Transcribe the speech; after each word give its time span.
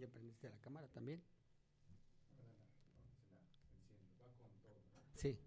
¿Ya 0.00 0.08
prendiste 0.08 0.48
la 0.48 0.56
cámara 0.60 0.88
también? 0.88 1.22
Sí. 5.14 5.38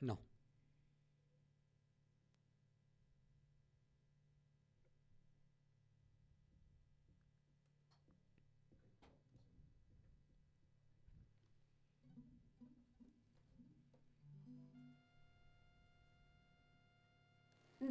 No. 0.00 0.31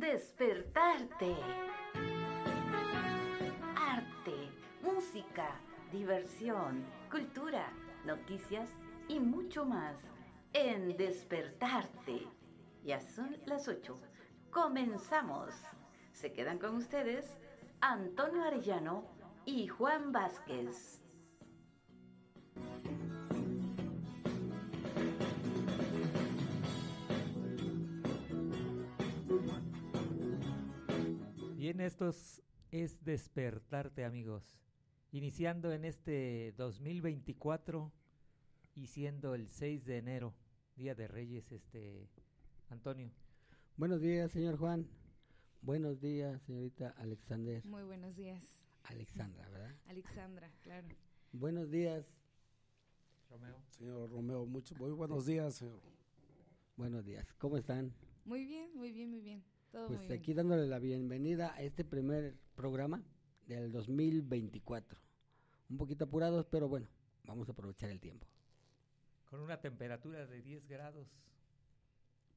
Despertarte. 0.02 1.36
Arte, 3.76 4.50
música, 4.82 5.60
diversión, 5.92 6.84
cultura, 7.12 7.72
noticias 8.04 8.72
y 9.08 9.20
mucho 9.20 9.64
más 9.64 9.96
en 10.54 10.98
Despertarte. 10.98 12.28
Ya 12.84 13.00
son 13.00 13.38
las 13.46 13.68
8. 13.68 13.96
Comenzamos. 14.50 15.54
Se 16.14 16.34
quedan 16.34 16.58
con 16.58 16.78
ustedes 16.78 17.38
Antonio 17.82 18.42
Arellano 18.42 19.04
y 19.46 19.68
Juan 19.68 20.12
Vázquez. 20.12 21.01
Bien, 31.74 31.88
esto 31.88 32.14
es 32.72 33.06
despertarte 33.06 34.04
amigos. 34.04 34.58
Iniciando 35.14 35.72
en 35.72 35.86
este 35.86 36.54
2024 36.58 37.94
y 38.76 38.88
siendo 38.88 39.36
el 39.36 39.48
6 39.48 39.86
de 39.86 39.98
enero, 40.00 40.34
Día 40.76 40.96
de 40.96 41.08
Reyes, 41.08 41.50
este 41.54 42.10
Antonio. 42.68 43.10
Buenos 43.78 44.02
días, 44.02 44.34
señor 44.34 44.58
Juan. 44.58 44.86
Buenos 45.62 46.02
días, 46.02 46.42
señorita 46.42 46.94
Alexander. 46.98 47.64
Muy 47.64 47.84
buenos 47.84 48.18
días. 48.18 48.60
Alexandra, 48.84 49.48
¿verdad? 49.48 49.74
Alexandra, 49.88 50.52
claro. 50.64 50.90
Buenos 51.32 51.72
días. 51.72 52.06
Romeo. 53.30 53.56
Señor 53.70 54.12
Romeo, 54.12 54.46
mucho, 54.46 54.76
muy 54.76 54.92
buenos 54.92 55.26
días, 55.26 55.56
señor. 55.56 55.80
Buenos 56.76 57.06
días. 57.06 57.34
¿Cómo 57.38 57.56
están? 57.56 57.94
Muy 58.26 58.44
bien, 58.44 58.76
muy 58.76 58.92
bien, 58.92 59.10
muy 59.10 59.22
bien. 59.22 59.42
Todo 59.72 59.88
pues 59.88 60.00
muy 60.00 60.12
aquí 60.12 60.28
bien. 60.34 60.38
dándole 60.38 60.68
la 60.68 60.80
bienvenida 60.80 61.54
a 61.54 61.62
este 61.62 61.86
primer 61.86 62.36
programa 62.56 63.02
del 63.48 63.72
2024. 63.72 65.00
Un 65.70 65.78
poquito 65.78 66.06
apurados, 66.06 66.46
pero 66.48 66.68
bueno, 66.68 66.88
vamos 67.24 67.48
a 67.48 67.54
aprovechar 67.54 67.90
el 67.90 68.00
tiempo. 68.00 68.28
Con 69.30 69.40
una 69.40 69.62
temperatura 69.62 70.26
de 70.28 70.42
10 70.42 70.68
grados. 70.68 71.08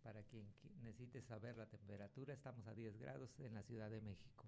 Para 0.03 0.23
quien 0.23 0.47
qui- 0.63 0.71
necesite 0.83 1.23
saber 1.23 1.57
la 1.57 1.67
temperatura, 1.67 2.35
estamos 2.35 2.67
a 2.67 2.75
10 2.75 2.97
grados 2.99 3.31
en 3.41 3.55
la 3.55 3.63
Ciudad 3.63 3.91
de 3.91 4.01
México. 4.03 4.45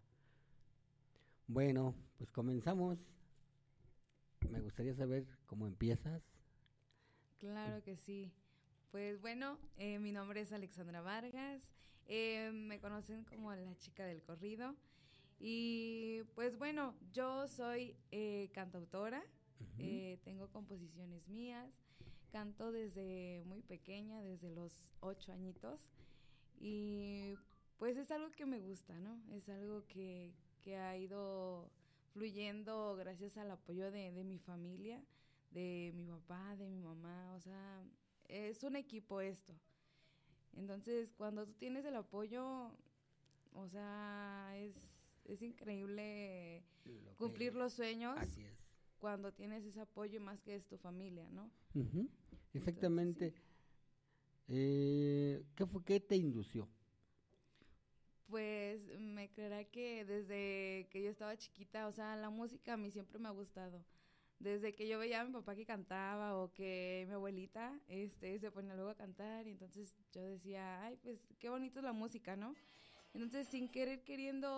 Bueno, 1.49 1.95
pues 2.19 2.31
comenzamos. 2.31 2.99
Me 4.51 4.61
gustaría 4.61 4.95
saber 4.95 5.27
cómo 5.47 5.67
empiezas. 5.67 6.23
Claro 7.39 7.83
que 7.83 7.97
sí. 7.97 8.31
Pues 8.91 9.21
bueno, 9.21 9.59
eh, 9.77 9.99
mi 9.99 10.13
nombre 10.13 10.41
es 10.41 10.53
Alexandra 10.53 11.01
Vargas. 11.01 11.63
eh, 12.09 12.51
me 12.53 12.79
conocen 12.79 13.25
como 13.25 13.53
la 13.53 13.77
chica 13.77 14.07
del 14.07 14.23
corrido. 14.23 14.75
Y 15.39 16.23
pues 16.35 16.57
bueno, 16.57 16.95
yo 17.13 17.49
soy 17.49 17.97
eh, 18.11 18.49
cantautora. 18.55 19.23
tengo 20.25 20.49
composiciones 20.51 21.29
mías. 21.29 21.71
Canto 22.31 22.73
desde 22.73 23.43
muy 23.47 23.63
pequeña, 23.63 24.23
desde 24.23 24.51
los 24.51 24.93
ocho 25.01 25.33
añitos. 25.33 25.89
Y 26.59 27.35
pues 27.79 27.97
es 27.97 28.11
algo 28.11 28.31
que 28.33 28.47
me 28.47 28.61
gusta, 28.61 28.99
¿no? 29.01 29.21
Es 29.33 29.49
algo 29.49 29.87
que, 29.89 30.33
que 30.63 30.77
ha 30.77 30.97
ido 30.97 31.71
fluyendo 32.13 32.97
gracias 32.97 33.37
al 33.37 33.51
apoyo 33.51 33.91
de, 33.91 34.13
de 34.13 34.25
mi 34.25 34.39
familia, 34.39 35.03
de 35.51 35.93
mi 35.95 36.07
papá, 36.07 36.57
de 36.57 36.69
mi 36.69 36.79
mamá. 36.81 37.35
O 37.35 37.41
sea, 37.41 37.85
es 38.29 38.63
un 38.63 38.77
equipo 38.77 39.21
esto. 39.21 39.55
Entonces, 40.57 41.13
cuando 41.13 41.47
tú 41.47 41.53
tienes 41.55 41.85
el 41.85 41.97
apoyo, 41.97 42.71
o 43.53 43.69
sea, 43.69 44.53
es, 44.57 44.75
es 45.25 45.43
increíble 45.43 46.63
Lo 46.85 47.11
que- 47.11 47.17
cumplir 47.17 47.55
los 47.55 47.73
sueños 47.75 48.17
Así 48.19 48.43
es. 48.43 48.57
cuando 48.99 49.33
tienes 49.33 49.65
ese 49.65 49.81
apoyo 49.81 50.21
más 50.21 50.41
que 50.43 50.55
es 50.55 50.67
tu 50.67 50.79
familia, 50.79 51.29
¿no? 51.31 51.51
Ujú, 51.75 52.09
Exactamente. 52.55 53.35
Eh, 54.49 55.45
¿Qué 55.55 55.67
fue? 55.67 55.85
¿Qué 55.85 56.01
te 56.01 56.17
indució? 56.17 56.69
Pues 58.29 58.81
me 58.99 59.31
creerá 59.31 59.65
que 59.65 60.05
desde 60.05 60.89
que 60.91 61.03
yo 61.03 61.11
estaba 61.11 61.37
chiquita, 61.37 61.87
o 61.87 61.93
sea, 61.93 62.17
la 62.17 62.29
música 62.31 62.73
a 62.73 62.77
mí 62.77 62.91
siempre 62.91 63.19
me 63.19 63.29
ha 63.29 63.33
gustado. 63.33 63.85
Desde 64.39 64.75
que 64.75 64.87
yo 64.87 64.99
veía 64.99 65.23
a 65.23 65.25
mi 65.25 65.33
papá 65.33 65.55
que 65.55 65.65
cantaba 65.65 66.37
o 66.37 66.53
que 66.53 67.05
mi 67.09 67.15
abuelita 67.15 67.79
este, 67.89 68.39
se 68.39 68.51
ponía 68.51 68.75
luego 68.75 68.91
a 68.91 68.95
cantar 68.95 69.47
y 69.47 69.51
entonces 69.53 69.95
yo 70.13 70.23
decía, 70.23 70.83
ay, 70.83 70.97
pues 71.03 71.19
qué 71.39 71.49
bonito 71.49 71.79
es 71.81 71.85
la 71.85 71.93
música, 71.93 72.37
¿no? 72.37 72.55
Entonces, 73.15 73.49
sin 73.49 73.71
querer 73.71 74.05
queriendo, 74.05 74.49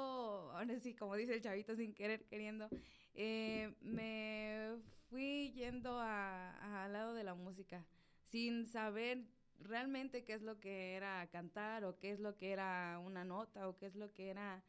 ahora 0.52 0.80
sí, 0.80 0.94
como 0.94 1.14
dice 1.14 1.34
el 1.34 1.42
chavito, 1.42 1.76
sin 1.76 1.94
querer 1.94 2.24
queriendo, 2.24 2.68
eh, 3.14 3.72
me 3.80 4.76
fui 5.10 5.52
yendo 5.52 5.98
a- 6.00 6.50
a- 6.58 6.84
al 6.84 6.92
lado 6.92 7.14
de 7.14 7.22
la 7.22 7.34
música, 7.34 7.84
sin 8.24 8.66
saber 8.66 9.22
realmente 9.60 10.24
qué 10.24 10.32
es 10.34 10.42
lo 10.42 10.58
que 10.58 10.94
era 10.94 11.26
cantar 11.30 11.84
o 11.84 11.98
qué 11.98 12.10
es 12.10 12.18
lo 12.20 12.36
que 12.36 12.50
era 12.50 12.98
una 13.04 13.24
nota 13.24 13.68
o 13.68 13.76
qué 13.76 13.86
es 13.86 13.94
lo 13.94 14.12
que 14.12 14.28
era, 14.30 14.62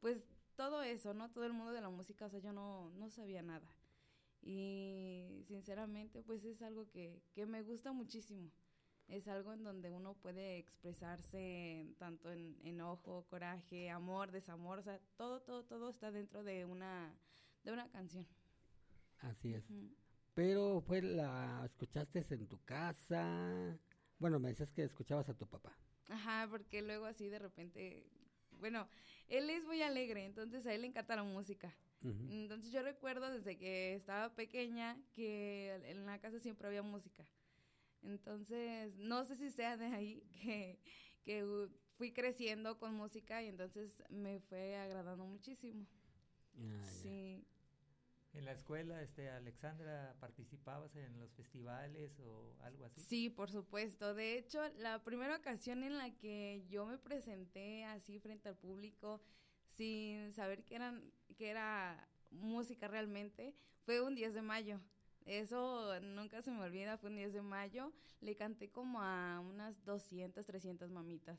pues 0.00 0.24
todo 0.56 0.82
eso, 0.82 1.14
¿no? 1.14 1.30
Todo 1.30 1.44
el 1.44 1.52
mundo 1.52 1.72
de 1.72 1.80
la 1.80 1.88
música, 1.90 2.26
o 2.26 2.30
sea, 2.30 2.40
yo 2.40 2.52
no, 2.52 2.90
no 2.98 3.10
sabía 3.10 3.42
nada. 3.42 3.66
Y 4.46 5.42
sinceramente, 5.48 6.22
pues 6.22 6.44
es 6.44 6.62
algo 6.62 6.88
que, 6.88 7.20
que 7.34 7.46
me 7.46 7.62
gusta 7.62 7.90
muchísimo. 7.90 8.52
Es 9.08 9.26
algo 9.26 9.52
en 9.52 9.64
donde 9.64 9.90
uno 9.90 10.14
puede 10.14 10.58
expresarse 10.58 11.84
tanto 11.98 12.30
en 12.30 12.56
enojo, 12.62 13.26
coraje, 13.28 13.90
amor, 13.90 14.30
desamor, 14.30 14.78
o 14.78 14.82
sea, 14.84 15.00
todo, 15.16 15.42
todo, 15.42 15.64
todo 15.64 15.90
está 15.90 16.12
dentro 16.12 16.44
de 16.44 16.64
una, 16.64 17.12
de 17.64 17.72
una 17.72 17.88
canción. 17.90 18.24
Así 19.18 19.52
es. 19.52 19.64
Pero 20.34 20.80
fue 20.80 21.02
la 21.02 21.62
escuchaste 21.64 22.24
en 22.30 22.46
tu 22.46 22.62
casa. 22.64 23.76
Bueno, 24.20 24.38
me 24.38 24.50
decías 24.50 24.72
que 24.72 24.84
escuchabas 24.84 25.28
a 25.28 25.34
tu 25.34 25.48
papá. 25.48 25.76
Ajá, 26.08 26.46
porque 26.48 26.82
luego 26.82 27.06
así 27.06 27.28
de 27.28 27.40
repente, 27.40 28.06
bueno, 28.60 28.88
él 29.26 29.50
es 29.50 29.64
muy 29.64 29.82
alegre, 29.82 30.24
entonces 30.24 30.64
a 30.66 30.72
él 30.72 30.82
le 30.82 30.86
encanta 30.86 31.16
la 31.16 31.24
música. 31.24 31.74
Entonces 32.02 32.70
yo 32.70 32.82
recuerdo 32.82 33.30
desde 33.30 33.56
que 33.56 33.94
estaba 33.94 34.34
pequeña 34.34 34.96
que 35.12 35.74
en 35.86 36.06
la 36.06 36.20
casa 36.20 36.38
siempre 36.38 36.68
había 36.68 36.82
música. 36.82 37.26
Entonces, 38.02 38.96
no 38.96 39.24
sé 39.24 39.36
si 39.36 39.50
sea 39.50 39.76
de 39.76 39.86
ahí 39.86 40.22
que, 40.42 40.78
que 41.24 41.44
uh, 41.44 41.68
fui 41.96 42.12
creciendo 42.12 42.78
con 42.78 42.94
música 42.94 43.42
y 43.42 43.48
entonces 43.48 44.02
me 44.10 44.40
fue 44.40 44.76
agradando 44.76 45.24
muchísimo. 45.24 45.86
Ah. 46.58 46.84
Sí. 46.84 47.44
En 48.34 48.44
la 48.44 48.52
escuela, 48.52 49.00
este 49.00 49.30
Alexandra, 49.30 50.14
¿participabas 50.20 50.94
en 50.96 51.18
los 51.18 51.32
festivales 51.32 52.20
o 52.20 52.54
algo 52.60 52.84
así? 52.84 53.00
Sí, 53.00 53.30
por 53.30 53.50
supuesto. 53.50 54.14
De 54.14 54.36
hecho, 54.36 54.60
la 54.76 55.02
primera 55.02 55.36
ocasión 55.36 55.82
en 55.82 55.96
la 55.96 56.14
que 56.18 56.62
yo 56.68 56.84
me 56.84 56.98
presenté 56.98 57.84
así 57.84 58.18
frente 58.20 58.50
al 58.50 58.56
público 58.56 59.22
sin 59.76 60.32
saber 60.32 60.64
que 60.64 60.74
eran 60.74 61.12
que 61.36 61.50
era 61.50 62.08
música 62.30 62.88
realmente 62.88 63.54
fue 63.84 64.00
un 64.00 64.14
10 64.14 64.34
de 64.34 64.42
mayo. 64.42 64.80
Eso 65.26 65.98
nunca 66.00 66.40
se 66.42 66.50
me 66.50 66.62
olvida, 66.62 66.98
fue 66.98 67.10
un 67.10 67.16
10 67.16 67.32
de 67.32 67.42
mayo. 67.42 67.92
Le 68.20 68.36
canté 68.36 68.70
como 68.70 69.00
a 69.02 69.40
unas 69.40 69.84
200, 69.84 70.44
300 70.46 70.90
mamitas. 70.90 71.38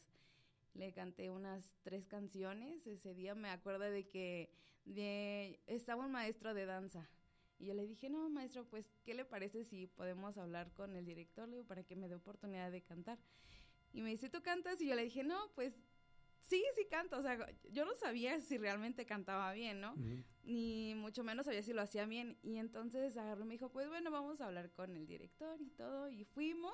Le 0.74 0.94
canté 0.94 1.30
unas 1.30 1.72
tres 1.84 2.06
canciones. 2.06 2.86
Ese 2.86 3.14
día 3.14 3.34
me 3.34 3.50
acuerdo 3.50 3.86
de 3.86 4.08
que 4.08 4.52
estaba 5.66 6.06
un 6.06 6.12
maestro 6.12 6.54
de 6.54 6.66
danza. 6.66 7.10
Y 7.60 7.66
yo 7.66 7.74
le 7.74 7.88
dije, 7.88 8.10
no, 8.10 8.30
maestro, 8.30 8.66
pues, 8.66 8.88
¿qué 9.04 9.16
le 9.16 9.26
parece 9.26 9.64
si 9.64 9.88
podemos 9.88 10.38
hablar 10.38 10.72
con 10.74 10.96
el 10.96 11.06
director 11.06 11.50
le 11.50 11.64
para 11.64 11.84
que 11.84 11.96
me 11.96 12.08
dé 12.08 12.16
oportunidad 12.16 12.72
de 12.72 12.82
cantar? 12.82 13.18
Y 13.94 14.02
me 14.04 14.12
dice, 14.12 14.30
¿tú 14.30 14.44
cantas? 14.44 14.80
Y 14.82 14.88
yo 14.88 14.96
le 14.96 15.04
dije, 15.04 15.24
no, 15.24 15.50
pues, 15.56 15.74
sí, 16.42 16.64
sí 16.76 16.86
canto. 16.90 17.18
O 17.18 17.22
sea, 17.22 17.38
yo 17.72 17.86
no 17.86 17.96
sabía 17.96 18.40
si 18.40 18.58
realmente 18.58 19.06
cantaba 19.06 19.52
bien, 19.54 19.82
¿no? 19.82 19.94
Ujú. 19.94 20.24
Ni 20.44 20.96
mucho 20.96 21.24
menos 21.24 21.46
sabía 21.46 21.64
si 21.64 21.74
lo 21.74 21.82
hacía 21.82 22.06
bien. 22.06 22.38
Y 22.42 22.58
entonces 22.58 23.18
agarró 23.18 23.44
y 23.44 23.48
me 23.48 23.54
dijo, 23.54 23.70
pues, 23.70 23.88
bueno, 23.90 24.12
vamos 24.12 24.42
a 24.42 24.46
hablar 24.46 24.72
con 24.72 24.96
el 24.96 25.06
director 25.08 25.62
y 25.62 25.70
todo. 25.70 26.10
Y 26.10 26.24
fuimos. 26.26 26.74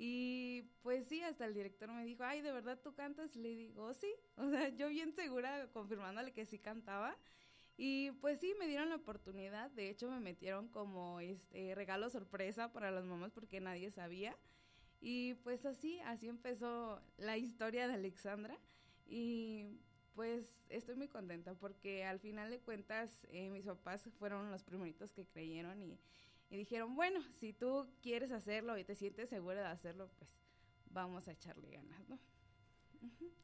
Y 0.00 0.62
pues 0.82 1.08
sí, 1.08 1.22
hasta 1.22 1.44
el 1.44 1.54
director 1.54 1.90
me 1.90 2.04
dijo, 2.04 2.22
ay, 2.22 2.40
¿de 2.40 2.52
verdad 2.52 2.78
tú 2.80 2.94
cantas? 2.94 3.34
Le 3.34 3.48
digo, 3.48 3.92
sí. 3.94 4.12
O 4.36 4.48
sea, 4.48 4.68
yo 4.68 4.88
bien 4.88 5.12
segura, 5.12 5.68
confirmándole 5.72 6.32
que 6.32 6.46
sí 6.46 6.58
cantaba. 6.58 7.16
Y 7.76 8.10
pues 8.20 8.40
sí, 8.40 8.54
me 8.58 8.66
dieron 8.66 8.88
la 8.88 8.96
oportunidad. 8.96 9.70
De 9.70 9.88
hecho, 9.88 10.10
me 10.10 10.20
metieron 10.20 10.68
como 10.68 11.20
este 11.20 11.74
regalo 11.74 12.10
sorpresa 12.10 12.72
para 12.72 12.90
las 12.90 13.04
mamás 13.04 13.32
porque 13.32 13.60
nadie 13.60 13.90
sabía. 13.90 14.36
Y 15.00 15.34
pues 15.34 15.64
así, 15.64 16.00
así 16.00 16.28
empezó 16.28 17.00
la 17.16 17.36
historia 17.36 17.86
de 17.86 17.94
Alexandra. 17.94 18.58
Y 19.08 19.80
pues 20.14 20.60
estoy 20.68 20.94
muy 20.96 21.08
contenta 21.08 21.54
porque 21.54 22.04
al 22.04 22.20
final 22.20 22.50
de 22.50 22.60
cuentas 22.60 23.26
eh, 23.30 23.50
mis 23.50 23.64
papás 23.64 24.08
fueron 24.18 24.50
los 24.50 24.62
primeritos 24.62 25.12
que 25.12 25.26
creyeron 25.26 25.80
y, 25.80 25.98
y, 26.50 26.56
dijeron, 26.56 26.94
bueno, 26.94 27.20
si 27.38 27.52
tú 27.52 27.88
quieres 28.02 28.32
hacerlo 28.32 28.76
y 28.76 28.84
te 28.84 28.94
sientes 28.94 29.30
segura 29.30 29.60
de 29.60 29.68
hacerlo, 29.68 30.10
pues 30.18 30.36
vamos 30.90 31.28
a 31.28 31.32
echarle 31.32 31.70
ganas, 31.70 32.08
¿no? 32.08 32.18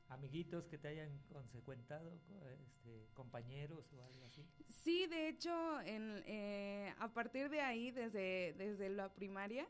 Amiguitos 0.09 0.67
que 0.67 0.79
te 0.79 0.89
hayan 0.89 1.17
consecuentado, 1.33 2.21
este, 2.61 3.09
compañeros 3.15 3.93
o 3.93 4.03
algo 4.05 4.25
así. 4.27 4.45
Sí, 4.83 5.07
de 5.07 5.29
hecho, 5.29 5.81
en, 5.81 6.23
eh, 6.27 6.93
a 6.99 7.13
partir 7.13 7.49
de 7.49 7.61
ahí, 7.61 7.91
desde, 7.91 8.55
desde 8.59 8.91
la 8.91 9.13
primaria, 9.13 9.67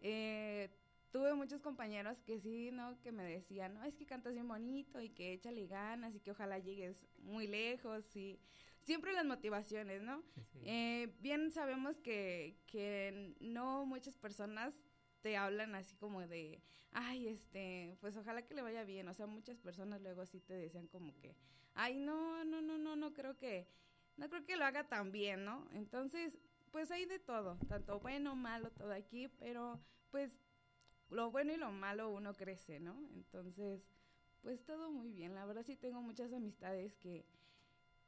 eh, 0.00 0.68
tuve 1.10 1.34
muchos 1.34 1.60
compañeros 1.60 2.20
que 2.20 2.38
sí, 2.40 2.70
¿no? 2.72 3.00
Que 3.00 3.12
me 3.12 3.24
decían, 3.24 3.74
no, 3.74 3.84
es 3.84 3.94
que 3.94 4.06
cantas 4.06 4.34
bien 4.34 4.48
bonito 4.48 5.00
y 5.00 5.10
que 5.10 5.32
échale 5.32 5.66
ganas 5.66 6.14
y 6.14 6.20
que 6.20 6.30
ojalá 6.30 6.58
llegues 6.58 6.96
muy 7.18 7.46
lejos 7.46 8.14
y 8.16 8.38
siempre 8.82 9.12
las 9.12 9.24
motivaciones, 9.24 10.02
¿no? 10.02 10.22
Eh, 10.64 11.14
bien 11.20 11.50
sabemos 11.50 11.98
que, 11.98 12.56
que 12.66 13.34
no 13.40 13.86
muchas 13.86 14.16
personas 14.16 14.74
te 15.20 15.36
hablan 15.36 15.74
así 15.74 15.94
como 15.96 16.26
de, 16.26 16.62
ay, 16.92 17.28
este, 17.28 17.96
pues 18.00 18.16
ojalá 18.16 18.42
que 18.42 18.54
le 18.54 18.62
vaya 18.62 18.84
bien. 18.84 19.08
O 19.08 19.14
sea, 19.14 19.26
muchas 19.26 19.58
personas 19.58 20.00
luego 20.00 20.24
sí 20.26 20.40
te 20.40 20.54
decían 20.54 20.86
como 20.88 21.14
que, 21.20 21.36
ay, 21.74 21.96
no, 21.96 22.44
no, 22.44 22.60
no, 22.62 22.78
no, 22.78 22.96
no 22.96 23.12
creo 23.12 23.36
que, 23.36 23.68
no 24.16 24.28
creo 24.28 24.44
que 24.44 24.56
lo 24.56 24.64
haga 24.64 24.88
tan 24.88 25.12
bien, 25.12 25.44
¿no? 25.44 25.68
Entonces, 25.72 26.38
pues 26.70 26.90
hay 26.90 27.04
de 27.04 27.18
todo, 27.18 27.58
tanto 27.68 27.98
bueno, 28.00 28.36
malo, 28.36 28.70
todo 28.70 28.92
aquí, 28.92 29.28
pero 29.28 29.80
pues 30.10 30.38
lo 31.10 31.30
bueno 31.30 31.52
y 31.52 31.56
lo 31.56 31.70
malo 31.70 32.10
uno 32.10 32.34
crece, 32.34 32.80
¿no? 32.80 32.96
Entonces, 33.14 33.86
pues 34.42 34.64
todo 34.64 34.90
muy 34.90 35.12
bien. 35.12 35.34
La 35.34 35.44
verdad 35.44 35.62
sí 35.64 35.76
tengo 35.76 36.00
muchas 36.02 36.32
amistades 36.32 36.96
que, 36.96 37.24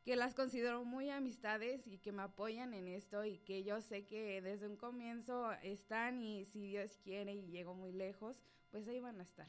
que 0.05 0.17
las 0.17 0.35
considero 0.35 0.85
muy 0.85 1.11
amistades 1.11 1.87
y 1.87 1.99
que 1.99 2.13
me 2.13 2.23
apoyan 2.23 2.75
en 2.75 2.89
esto 2.89 3.25
y 3.25 3.39
que 3.39 3.65
yo 3.65 3.81
sé 3.81 4.07
que 4.07 4.41
desde 4.41 4.67
un 4.67 4.77
comienzo 4.77 5.53
están 5.63 6.23
y 6.23 6.45
si 6.45 6.67
Dios 6.67 6.99
quiere 7.03 7.35
y 7.35 7.47
llego 7.49 7.75
muy 7.75 7.93
lejos, 7.93 8.41
pues 8.71 8.89
ahí 8.89 9.01
van 9.01 9.21
a 9.21 9.23
estar. 9.23 9.49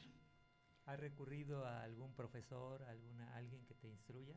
¿Has 0.86 1.00
recurrido 1.00 1.64
a 1.64 1.82
algún 1.82 2.14
profesor, 2.14 2.82
alguna 2.82 3.34
alguien 3.34 3.64
que 3.64 3.74
te 3.74 3.88
instruya? 3.88 4.36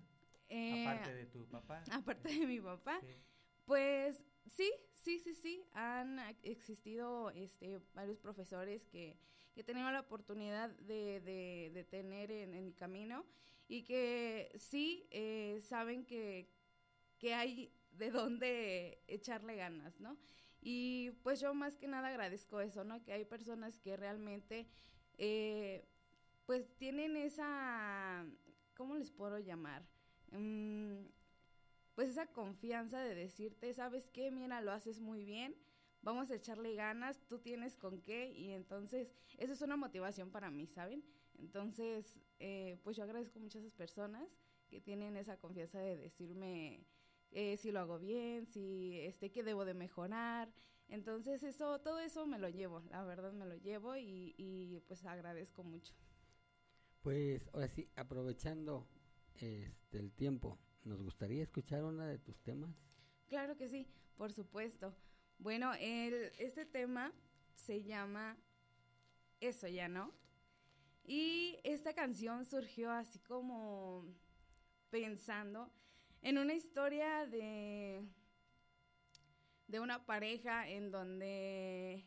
Eh, 0.49 0.87
aparte 0.87 1.13
de 1.13 1.25
tu 1.25 1.45
papá. 1.47 1.83
Aparte 1.91 2.29
de 2.29 2.45
mi 2.47 2.61
papá. 2.61 3.01
Pues 3.65 4.23
sí, 4.47 4.71
sí, 4.93 5.19
sí, 5.19 5.33
sí. 5.33 5.63
Han 5.73 6.19
existido 6.43 7.31
este, 7.31 7.79
varios 7.93 8.19
profesores 8.19 8.85
que, 8.85 9.17
que 9.53 9.61
he 9.61 9.63
tenido 9.63 9.89
la 9.91 10.01
oportunidad 10.01 10.69
de, 10.69 11.19
de, 11.73 11.83
tener 11.85 12.31
en, 12.31 12.63
mi 12.63 12.73
camino 12.73 13.25
y 13.67 13.83
que 13.83 14.51
sí 14.55 15.07
eh, 15.11 15.59
saben 15.61 16.05
que, 16.05 16.49
que 17.17 17.33
hay 17.33 17.73
de 17.91 18.11
dónde 18.11 19.03
echarle 19.07 19.55
ganas, 19.55 19.99
¿no? 19.99 20.17
Y 20.61 21.11
pues 21.23 21.39
yo 21.39 21.53
más 21.53 21.75
que 21.75 21.87
nada 21.87 22.09
agradezco 22.09 22.61
eso, 22.61 22.83
¿no? 22.83 23.03
Que 23.03 23.13
hay 23.13 23.25
personas 23.25 23.79
que 23.79 23.95
realmente, 23.95 24.67
eh, 25.17 25.87
pues 26.45 26.75
tienen 26.77 27.17
esa, 27.17 28.25
¿cómo 28.75 28.95
les 28.95 29.11
puedo 29.11 29.39
llamar? 29.39 29.87
Mm, 30.31 31.05
pues 31.97 32.09
esa 32.09 32.27
confianza 32.27 32.99
de 33.01 33.15
decirte, 33.15 33.73
¿sabes 33.73 34.07
qué? 34.11 34.29
Mira, 34.29 34.61
lo 34.61 34.71
haces 34.71 34.99
muy 34.99 35.25
bien, 35.25 35.55
vamos 36.03 36.29
a 36.29 36.35
echarle 36.35 36.75
ganas, 36.75 37.19
tú 37.27 37.39
tienes 37.39 37.75
con 37.75 38.03
qué, 38.03 38.31
y 38.33 38.51
entonces 38.51 39.15
eso 39.39 39.53
es 39.53 39.63
una 39.63 39.77
motivación 39.77 40.29
para 40.29 40.51
mí, 40.51 40.67
¿saben? 40.67 41.03
Entonces, 41.39 42.19
eh, 42.37 42.79
pues 42.83 42.97
yo 42.97 43.03
agradezco 43.03 43.39
mucho 43.39 43.57
a 43.57 43.61
esas 43.61 43.73
personas 43.73 44.29
que 44.69 44.79
tienen 44.79 45.17
esa 45.17 45.37
confianza 45.37 45.79
de 45.79 45.97
decirme 45.97 46.85
eh, 47.31 47.57
si 47.57 47.71
lo 47.71 47.79
hago 47.79 47.97
bien, 47.97 48.45
si 48.45 48.99
este 48.99 49.31
que 49.31 49.41
debo 49.41 49.65
de 49.65 49.73
mejorar. 49.73 50.53
Entonces 50.89 51.41
eso, 51.41 51.79
todo 51.81 51.97
eso 51.97 52.27
me 52.27 52.37
lo 52.37 52.47
llevo, 52.47 52.83
la 52.91 53.03
verdad 53.05 53.33
me 53.33 53.47
lo 53.47 53.55
llevo 53.55 53.97
y, 53.97 54.35
y 54.37 54.83
pues 54.87 55.03
agradezco 55.03 55.63
mucho. 55.63 55.95
Pues 57.01 57.49
ahora 57.53 57.69
sí, 57.69 57.89
aprovechando 57.95 58.87
este, 59.39 59.97
el 59.97 60.11
tiempo, 60.11 60.59
¿Nos 60.87 61.01
gustaría 61.01 61.43
escuchar 61.43 61.83
una 61.83 62.07
de 62.07 62.17
tus 62.17 62.39
temas? 62.39 62.73
Claro 63.27 63.57
que 63.57 63.67
sí, 63.67 63.85
por 64.15 64.31
supuesto. 64.31 64.95
Bueno, 65.37 65.73
el, 65.73 66.31
este 66.39 66.65
tema 66.65 67.11
se 67.55 67.83
llama 67.83 68.37
Eso 69.41 69.67
ya 69.67 69.89
no. 69.89 70.13
Y 71.03 71.59
esta 71.65 71.93
canción 71.93 72.45
surgió 72.45 72.89
así 72.89 73.19
como 73.19 74.05
pensando 74.89 75.69
en 76.21 76.37
una 76.37 76.53
historia 76.53 77.25
de, 77.25 78.07
de 79.67 79.79
una 79.81 80.05
pareja 80.05 80.69
en 80.69 80.89
donde 80.89 82.05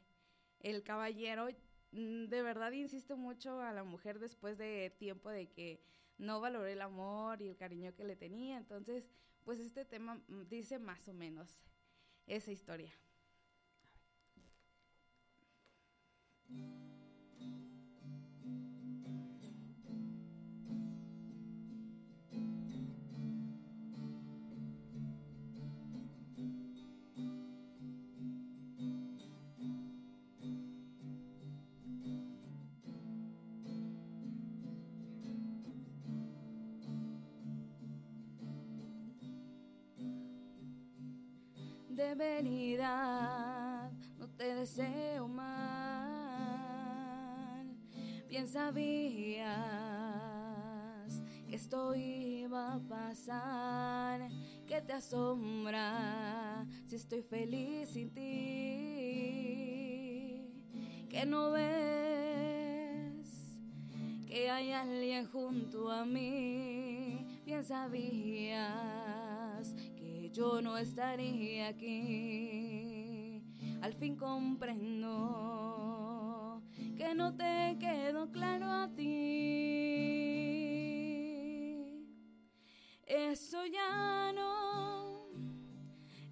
el 0.61 0.83
caballero 0.83 1.49
mm, 1.93 2.29
de 2.29 2.43
verdad 2.43 2.73
insiste 2.73 3.15
mucho 3.15 3.61
a 3.61 3.75
la 3.75 3.85
mujer 3.85 4.21
después 4.21 4.56
de 4.56 4.88
tiempo 4.99 5.29
de 5.29 5.50
que 5.50 5.83
no 6.21 6.41
valoré 6.41 6.75
el 6.75 6.83
amor 6.83 7.41
y 7.43 7.49
el 7.49 7.57
cariño 7.57 7.95
que 7.95 8.05
le 8.05 8.15
tenía. 8.15 8.59
Entonces, 8.59 9.09
pues 9.45 9.59
este 9.59 9.85
tema 9.85 10.17
mm, 10.29 10.43
dice 10.49 10.79
más 10.79 11.09
o 11.09 11.15
menos 11.15 11.65
esa 12.27 12.53
historia. 12.53 12.93
No 44.19 44.29
te 44.37 44.55
deseo 44.55 45.29
mal. 45.29 45.49
Bien 48.29 48.49
sabías 48.49 49.50
que 51.49 51.55
esto 51.57 51.95
iba 51.95 52.75
a 52.75 52.81
pasar, 52.81 54.29
que 54.67 54.81
te 54.81 54.93
asombra 54.93 56.67
si 56.87 56.97
estoy 56.97 57.23
feliz 57.23 57.90
sin 57.90 58.11
ti, 58.11 58.21
que 61.09 61.25
no 61.26 61.52
ves 61.52 61.71
que 64.26 64.50
hay 64.50 64.73
alguien 64.73 65.26
junto 65.29 65.93
a 65.93 66.05
mí. 66.05 67.40
Bien 67.45 67.64
sabías 67.64 69.20
yo 70.40 70.62
no 70.62 70.78
estaría 70.78 71.68
aquí. 71.68 73.42
Al 73.82 73.92
fin 73.92 74.16
comprendo 74.16 75.12
que 76.97 77.14
no 77.14 77.37
te 77.37 77.76
quedó 77.78 78.32
claro 78.32 78.64
a 78.64 78.88
ti. 78.97 79.02
Eso 83.06 83.66
ya 83.66 84.32
no 84.32 85.26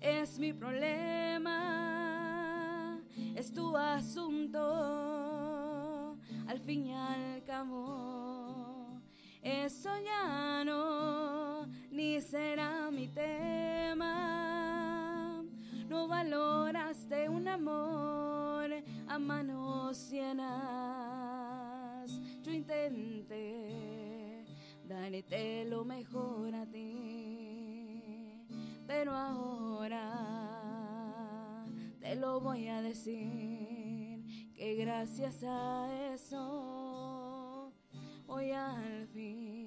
es 0.01 0.39
mi 0.39 0.55
problema, 0.55 1.53
es 3.37 3.53
tu 3.53 3.77
asunto. 3.77 4.59
Al 6.47 6.61
fin 6.61 6.87
y 6.87 6.95
al 6.95 7.45
cabo, 7.45 9.03
eso 9.43 9.91
ya 10.03 10.65
no 10.65 11.38
ni 11.99 12.21
será 12.21 12.91
mi 12.93 13.09
tema. 13.09 14.13
No 15.89 16.07
valoraste 16.07 17.29
un 17.29 17.49
amor 17.49 18.71
a 19.09 19.19
manos 19.19 20.09
llenas. 20.09 20.47
Yo 22.45 22.53
intenté 22.53 24.45
darte 24.87 25.65
lo 25.65 25.85
mejor 25.85 26.55
a 26.55 26.65
ti, 26.67 28.45
pero 28.87 29.13
ahora 29.13 30.05
te 31.99 32.15
lo 32.15 32.41
voy 32.41 32.69
a 32.69 32.81
decir 32.81 34.23
que 34.55 34.77
gracias 34.77 35.43
a 35.43 36.13
eso 36.15 37.73
hoy 38.29 38.53
al 38.53 39.09
fin 39.09 39.58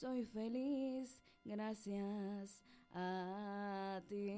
soy 0.00 0.24
feliz 0.24 1.20
gracias 1.44 2.64
a 2.94 4.00
ti. 4.08 4.30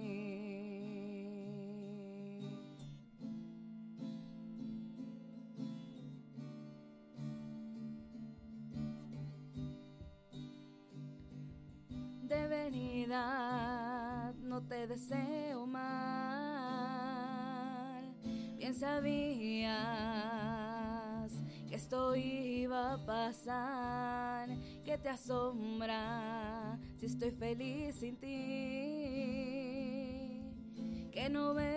De 12.22 12.48
venida 12.48 14.34
no 14.42 14.66
te 14.66 14.88
deseo 14.88 15.64
mal, 15.66 16.42
bien 18.56 18.74
sabías 18.74 20.51
que 21.72 21.76
esto 21.78 22.14
iba 22.14 22.92
a 22.92 22.98
pasar, 22.98 24.46
que 24.84 24.98
te 24.98 25.08
asombra 25.08 26.78
si 26.98 27.06
estoy 27.06 27.30
feliz 27.30 27.94
sin 27.94 28.16
ti, 28.18 28.28
que 31.10 31.30
no 31.30 31.54
ves 31.54 31.72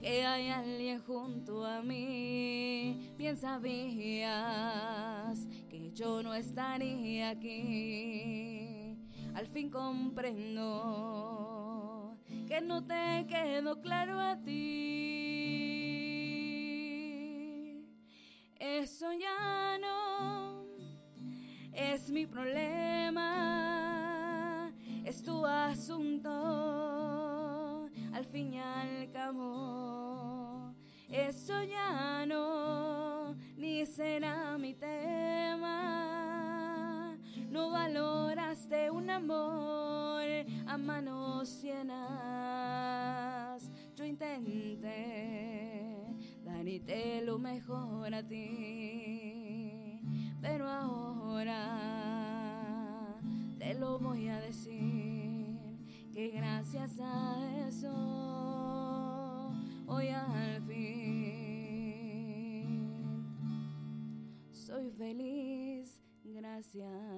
que 0.00 0.26
hay 0.26 0.48
alguien 0.48 1.00
junto 1.02 1.64
a 1.64 1.80
mí, 1.80 3.14
bien 3.16 3.36
sabías 3.36 3.86
que 5.68 5.92
yo 5.92 6.24
no 6.24 6.34
estaría 6.34 7.30
aquí. 7.30 8.98
Al 9.32 9.46
fin 9.46 9.70
comprendo 9.70 10.58
que 12.48 12.60
no 12.60 12.84
te 12.84 13.24
quedó 13.28 13.80
claro 13.80 14.18
a 14.18 14.42
ti. 14.42 15.23
Eso 18.58 19.12
ya 19.12 19.78
no 19.78 20.64
es 21.72 22.10
mi 22.10 22.26
problema, 22.26 23.22
es 25.04 25.22
tu 25.22 25.44
asunto, 25.44 26.30
al 28.12 28.24
fin 28.26 28.54
y 28.54 28.60
al 28.60 29.10
cabo. 29.12 29.73
Yeah. 66.74 67.13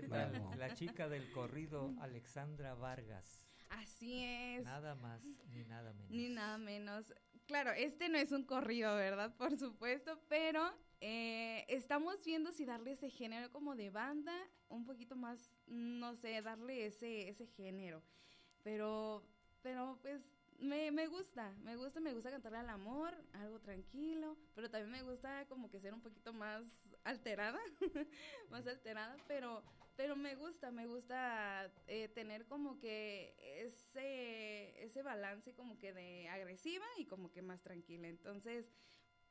¿Qué 0.00 0.02
tal? 0.08 0.30
Bravo. 0.30 0.54
La 0.54 0.74
chica 0.74 1.08
del 1.08 1.30
corrido, 1.32 1.92
Alexandra 2.00 2.74
Vargas. 2.74 3.46
Así 3.68 4.24
es. 4.24 4.64
Nada 4.64 4.94
más 4.94 5.22
ni 5.24 5.64
nada 5.64 5.92
menos. 5.92 6.10
Ni 6.10 6.28
nada 6.28 6.58
menos. 6.58 7.14
Claro, 7.46 7.72
este 7.72 8.08
no 8.08 8.18
es 8.18 8.32
un 8.32 8.44
corrido, 8.44 8.94
¿verdad? 8.96 9.34
Por 9.36 9.56
supuesto, 9.56 10.18
pero 10.28 10.62
eh, 11.00 11.64
estamos 11.68 12.24
viendo 12.24 12.52
si 12.52 12.64
darle 12.64 12.92
ese 12.92 13.10
género 13.10 13.50
como 13.50 13.74
de 13.74 13.90
banda, 13.90 14.34
un 14.68 14.84
poquito 14.84 15.16
más, 15.16 15.52
no 15.66 16.14
sé, 16.14 16.40
darle 16.40 16.86
ese, 16.86 17.28
ese 17.28 17.46
género. 17.46 18.02
Pero, 18.62 19.26
pero 19.62 19.98
pues 20.00 20.22
me, 20.62 20.92
me 20.92 21.08
gusta, 21.08 21.52
me 21.62 21.76
gusta, 21.76 22.00
me 22.00 22.14
gusta 22.14 22.30
cantarle 22.30 22.58
al 22.58 22.70
amor, 22.70 23.12
algo 23.32 23.58
tranquilo, 23.58 24.36
pero 24.54 24.70
también 24.70 24.92
me 24.92 25.02
gusta 25.02 25.44
como 25.48 25.68
que 25.68 25.80
ser 25.80 25.92
un 25.92 26.00
poquito 26.00 26.32
más 26.32 26.62
alterada, 27.04 27.58
más 28.50 28.66
alterada, 28.66 29.16
pero, 29.26 29.64
pero 29.96 30.16
me 30.16 30.34
gusta, 30.34 30.70
me 30.70 30.86
gusta 30.86 31.70
eh, 31.86 32.08
tener 32.08 32.46
como 32.46 32.78
que 32.78 33.34
ese, 33.38 34.82
ese 34.82 35.02
balance 35.02 35.54
como 35.54 35.78
que 35.78 35.92
de 35.92 36.28
agresiva 36.28 36.86
y 36.98 37.06
como 37.06 37.30
que 37.30 37.42
más 37.42 37.62
tranquila. 37.62 38.08
Entonces, 38.08 38.70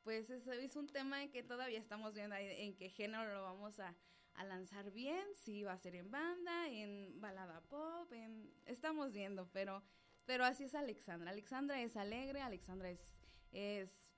pues 0.03 0.29
eso 0.29 0.51
es 0.51 0.75
un 0.75 0.87
tema 0.87 1.23
en 1.23 1.31
que 1.31 1.43
todavía 1.43 1.79
estamos 1.79 2.13
viendo 2.13 2.35
ahí 2.35 2.47
en 2.61 2.75
qué 2.75 2.89
género 2.89 3.33
lo 3.33 3.43
vamos 3.43 3.79
a, 3.79 3.95
a 4.35 4.43
lanzar 4.43 4.91
bien, 4.91 5.25
si 5.35 5.63
va 5.63 5.73
a 5.73 5.77
ser 5.77 5.95
en 5.95 6.11
banda, 6.11 6.69
en 6.69 7.19
balada 7.19 7.61
pop, 7.61 8.11
en 8.13 8.53
estamos 8.65 9.11
viendo, 9.11 9.49
pero 9.51 9.83
pero 10.25 10.45
así 10.45 10.65
es 10.65 10.75
Alexandra. 10.75 11.31
Alexandra 11.31 11.81
es 11.81 11.97
alegre, 11.97 12.41
Alexandra 12.41 12.89
es 12.89 13.13
es 13.51 14.10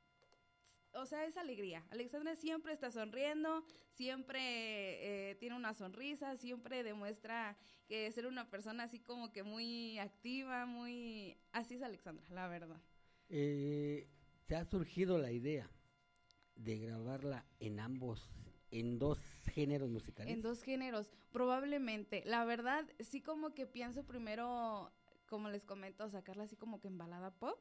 o 0.93 1.05
sea, 1.05 1.25
es 1.25 1.38
alegría. 1.38 1.83
Alexandra 1.91 2.35
siempre 2.35 2.73
está 2.73 2.91
sonriendo, 2.91 3.65
siempre 3.91 4.39
eh, 5.31 5.35
tiene 5.35 5.55
una 5.55 5.73
sonrisa, 5.73 6.35
siempre 6.38 6.83
demuestra 6.83 7.57
que 7.88 8.12
ser 8.12 8.27
una 8.27 8.50
persona 8.50 8.83
así 8.83 9.00
como 9.00 9.31
que 9.31 9.43
muy 9.43 10.00
activa, 10.00 10.65
muy... 10.65 11.38
Así 11.51 11.75
es 11.75 11.81
Alexandra, 11.81 12.25
la 12.29 12.47
verdad. 12.47 12.81
Eh, 13.29 14.07
¿Te 14.45 14.55
ha 14.55 14.65
surgido 14.65 15.17
la 15.17 15.31
idea 15.31 15.69
de 16.55 16.77
grabarla 16.77 17.45
en 17.59 17.79
ambos, 17.79 18.29
en 18.71 19.00
dos 19.00 19.19
géneros 19.51 19.89
musicales? 19.89 20.33
En 20.33 20.41
dos 20.41 20.63
géneros, 20.63 21.12
probablemente. 21.31 22.23
La 22.25 22.45
verdad, 22.45 22.85
sí 23.00 23.21
como 23.21 23.53
que 23.53 23.65
pienso 23.65 24.05
primero, 24.05 24.91
como 25.27 25.50
les 25.50 25.65
comento, 25.65 26.09
sacarla 26.09 26.43
así 26.43 26.55
como 26.55 26.79
que 26.79 26.88
en 26.88 26.97
balada 26.97 27.31
pop. 27.31 27.59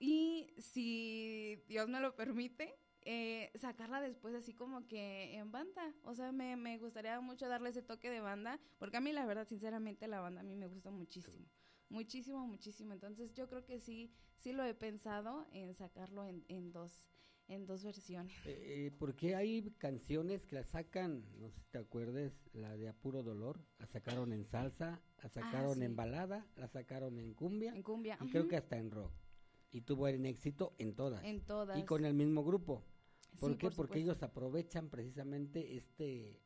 Y 0.00 0.54
si 0.58 1.62
Dios 1.68 1.88
me 1.88 2.00
lo 2.00 2.16
permite, 2.16 2.74
eh, 3.02 3.52
sacarla 3.54 4.00
después 4.00 4.34
así 4.34 4.54
como 4.54 4.88
que 4.88 5.36
en 5.36 5.52
banda. 5.52 5.94
O 6.04 6.14
sea, 6.14 6.32
me, 6.32 6.56
me 6.56 6.78
gustaría 6.78 7.20
mucho 7.20 7.48
darle 7.48 7.70
ese 7.70 7.82
toque 7.82 8.10
de 8.10 8.20
banda, 8.20 8.60
porque 8.78 8.98
a 8.98 9.00
mí 9.02 9.12
la 9.12 9.26
verdad, 9.26 9.46
sinceramente, 9.48 10.08
la 10.08 10.20
banda 10.20 10.40
a 10.42 10.44
mí 10.44 10.56
me 10.56 10.68
gusta 10.68 10.90
muchísimo. 10.90 11.46
Muchísimo, 11.90 12.46
muchísimo. 12.46 12.92
Entonces 12.94 13.34
yo 13.34 13.48
creo 13.48 13.64
que 13.64 13.80
sí, 13.80 14.12
sí 14.36 14.52
lo 14.52 14.64
he 14.64 14.74
pensado 14.74 15.46
en 15.52 15.74
sacarlo 15.74 16.24
en, 16.26 16.44
en 16.48 16.72
dos, 16.72 17.10
en 17.48 17.66
dos 17.66 17.84
versiones. 17.84 18.34
Eh, 18.44 18.90
porque 18.98 19.34
hay 19.34 19.70
canciones 19.78 20.46
que 20.46 20.56
la 20.56 20.64
sacan, 20.64 21.24
no 21.38 21.50
sé 21.50 21.60
si 21.60 21.70
te 21.70 21.78
acuerdes, 21.78 22.32
la 22.54 22.76
de 22.76 22.88
Apuro 22.88 23.22
Dolor, 23.22 23.60
la 23.78 23.86
sacaron 23.86 24.32
en 24.32 24.46
salsa, 24.46 25.02
la 25.22 25.28
sacaron 25.28 25.76
sí. 25.78 25.84
en 25.84 25.94
balada, 25.96 26.46
la 26.56 26.68
sacaron 26.68 27.18
en 27.18 27.34
cumbia 27.34 27.72
En 27.74 27.82
cumbia. 27.82 28.16
y 28.18 28.28
creo 28.28 28.44
ujú, 28.44 28.48
que 28.48 28.56
hasta 28.56 28.78
en 28.78 28.90
rock. 28.90 29.12
Y 29.72 29.82
tuvo 29.82 30.08
en 30.08 30.26
éxito 30.26 30.74
en 30.78 30.94
todas. 30.94 31.22
en 31.24 31.40
todas. 31.44 31.78
y 31.78 31.84
con 31.84 32.04
el 32.04 32.14
mismo 32.14 32.42
grupo. 32.44 32.82
¿Por 33.38 33.52
Sí, 33.52 33.58
qué? 33.58 33.66
por 33.68 33.76
Porque 33.76 34.00
ellos 34.00 34.22
aprovechan 34.22 34.88
precisamente 34.90 35.76
este 35.76 36.40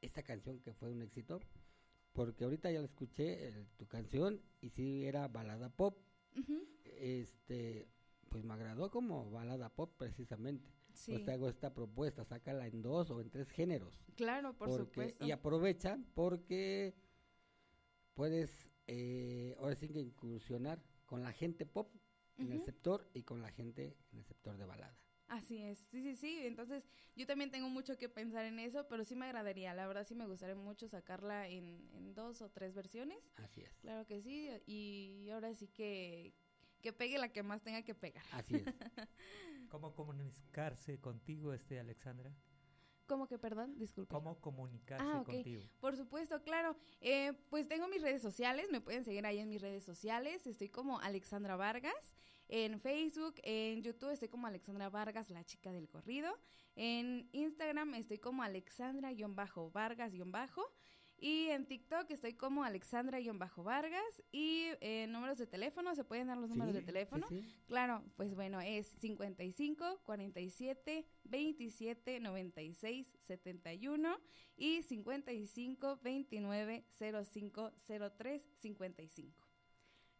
esta 0.00 0.22
canción 0.22 0.58
que 0.60 0.72
fue 0.72 0.90
un 0.90 1.02
éxito. 1.02 1.40
Porque 2.12 2.44
ahorita 2.44 2.70
ya 2.70 2.80
la 2.80 2.86
escuché, 2.86 3.48
eh, 3.48 3.66
tu 3.78 3.86
canción, 3.86 4.42
y 4.60 4.68
sí 4.70 5.04
era 5.06 5.28
balada 5.28 5.70
pop. 5.70 5.96
Este, 6.84 7.88
pues 8.28 8.44
me 8.44 8.52
agradó 8.54 8.90
como 8.90 9.30
balada 9.30 9.68
pop 9.74 9.94
precisamente. 9.96 10.70
Sí, 10.92 11.12
Pues 11.12 11.24
te 11.24 11.32
hago 11.32 11.48
esta 11.48 11.72
propuesta, 11.72 12.22
sácala 12.24 12.66
en 12.66 12.82
dos 12.82 13.10
o 13.10 13.20
en 13.20 13.30
tres 13.30 13.48
géneros. 13.50 13.98
claro, 14.16 14.52
por 14.56 14.68
porque- 14.68 14.84
supuesto. 14.84 15.24
Y 15.24 15.30
aprovechan 15.30 16.04
porque 16.14 16.94
puedes, 18.14 18.68
eh, 18.86 19.56
ahora 19.58 19.74
sí 19.74 19.88
que 19.88 20.00
incursionar 20.00 20.82
con 21.06 21.22
la 21.22 21.32
gente 21.32 21.64
pop 21.64 21.90
en 22.38 22.52
el 22.52 22.62
sector 22.62 23.08
y 23.14 23.22
con 23.22 23.42
la 23.42 23.50
gente 23.50 23.96
en 24.12 24.18
el 24.18 24.24
sector 24.24 24.56
de 24.56 24.64
balada. 24.64 24.96
Así 25.28 25.62
es, 25.62 25.78
sí, 25.90 26.02
sí, 26.02 26.14
sí. 26.14 26.40
Entonces, 26.46 26.86
yo 27.16 27.26
también 27.26 27.50
tengo 27.50 27.68
mucho 27.70 27.96
que 27.96 28.08
pensar 28.08 28.44
en 28.44 28.58
eso, 28.58 28.86
pero 28.88 29.02
sí 29.02 29.16
me 29.16 29.24
agradaría, 29.24 29.72
la 29.72 29.86
verdad 29.86 30.06
sí 30.06 30.14
me 30.14 30.26
gustaría 30.26 30.54
mucho 30.54 30.88
sacarla 30.88 31.48
en, 31.48 31.88
en 31.94 32.14
dos 32.14 32.42
o 32.42 32.50
tres 32.50 32.74
versiones. 32.74 33.18
Así 33.36 33.62
es. 33.62 33.72
Claro 33.80 34.06
que 34.06 34.20
sí, 34.20 34.50
y 34.66 35.30
ahora 35.30 35.54
sí 35.54 35.68
que, 35.68 36.34
que 36.82 36.92
pegue 36.92 37.16
la 37.16 37.32
que 37.32 37.42
más 37.42 37.62
tenga 37.62 37.82
que 37.82 37.94
pegar. 37.94 38.24
Así 38.32 38.56
es. 38.56 38.64
¿Cómo 39.70 39.94
comunicarse 39.94 41.00
contigo, 41.00 41.54
este 41.54 41.80
Alexandra? 41.80 42.36
¿Cómo 43.06 43.26
que, 43.26 43.38
perdón? 43.38 43.76
Disculpe. 43.78 44.14
¿Cómo 44.14 44.40
comunicarse 44.40 45.04
Ah, 45.06 45.20
ok. 45.20 45.26
contigo? 45.26 45.64
Por 45.80 45.96
supuesto, 45.96 46.42
claro. 46.42 46.76
Eh, 47.00 47.32
pues 47.50 47.68
tengo 47.68 47.88
mis 47.88 48.00
redes 48.02 48.22
sociales, 48.22 48.68
me 48.70 48.80
pueden 48.80 49.04
seguir 49.04 49.26
ahí 49.26 49.38
en 49.38 49.48
mis 49.48 49.60
redes 49.60 49.84
sociales. 49.84 50.46
Estoy 50.46 50.68
como 50.68 50.98
Alexandra 51.00 51.56
Vargas. 51.56 52.14
En 52.48 52.80
Facebook, 52.80 53.34
en 53.44 53.82
YouTube 53.82 54.10
estoy 54.10 54.28
como 54.28 54.46
Alexandra 54.46 54.88
Vargas, 54.90 55.30
la 55.30 55.44
chica 55.44 55.72
del 55.72 55.88
corrido. 55.88 56.38
En 56.74 57.28
Instagram 57.32 57.94
estoy 57.94 58.18
como 58.18 58.42
Alexandra-Vargas- 58.42 60.12
y 61.22 61.48
en 61.50 61.64
TikTok 61.66 62.10
estoy 62.10 62.34
como 62.34 62.64
Alexandra-Vargas. 62.64 64.22
Y 64.32 64.64
en 64.80 65.12
números 65.12 65.38
de 65.38 65.46
teléfono, 65.46 65.94
¿se 65.94 66.02
pueden 66.04 66.26
dar 66.26 66.36
los 66.36 66.50
números 66.50 66.74
Sí, 66.74 66.80
de 66.80 66.84
teléfono? 66.86 67.26
sí, 67.28 67.42
sí. 67.42 67.56
Claro, 67.66 68.02
pues 68.16 68.34
bueno, 68.34 68.60
es 68.60 68.88
55 68.98 70.00
47 70.04 71.06
27 71.24 72.20
96 72.20 73.16
71 73.20 74.18
y 74.56 74.82
55 74.82 76.00
29 76.02 76.84
05 77.24 77.72
03 78.18 78.48
55. 78.58 79.48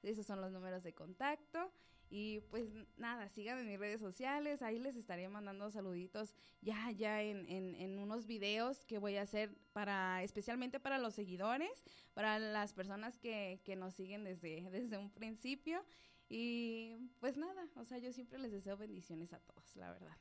Esos 0.03 0.25
son 0.27 0.41
los 0.41 0.53
números 0.53 0.83
de 0.83 0.95
contacto. 0.95 1.73
Y 2.15 2.41
pues 2.51 2.69
nada, 2.99 3.27
síganme 3.31 3.63
en 3.63 3.69
mis 3.69 3.79
redes 3.79 3.99
sociales, 3.99 4.61
ahí 4.61 4.79
les 4.79 4.97
estaré 4.97 5.27
mandando 5.31 5.71
saluditos 5.71 6.35
ya, 6.61 6.91
ya 6.91 7.23
en, 7.23 7.49
en, 7.49 7.75
en 7.75 7.99
unos 7.99 8.27
videos 8.27 8.85
que 8.85 8.99
voy 8.99 9.17
a 9.17 9.23
hacer 9.23 9.57
para, 9.73 10.23
especialmente 10.23 10.79
para 10.79 10.99
los 10.99 11.15
seguidores, 11.15 11.83
para 12.13 12.39
las 12.39 12.75
personas 12.75 13.17
que, 13.17 13.63
que 13.65 13.77
nos 13.77 13.95
siguen 13.95 14.25
desde, 14.25 14.69
desde 14.71 14.99
un 14.99 15.11
principio. 15.11 15.83
Y 16.29 16.97
pues 17.19 17.39
nada, 17.39 17.67
o 17.77 17.85
sea, 17.87 17.97
yo 17.97 18.13
siempre 18.13 18.39
les 18.39 18.53
deseo 18.53 18.77
bendiciones 18.77 19.33
a 19.33 19.39
todos, 19.41 19.75
la 19.77 19.91
verdad. 19.91 20.19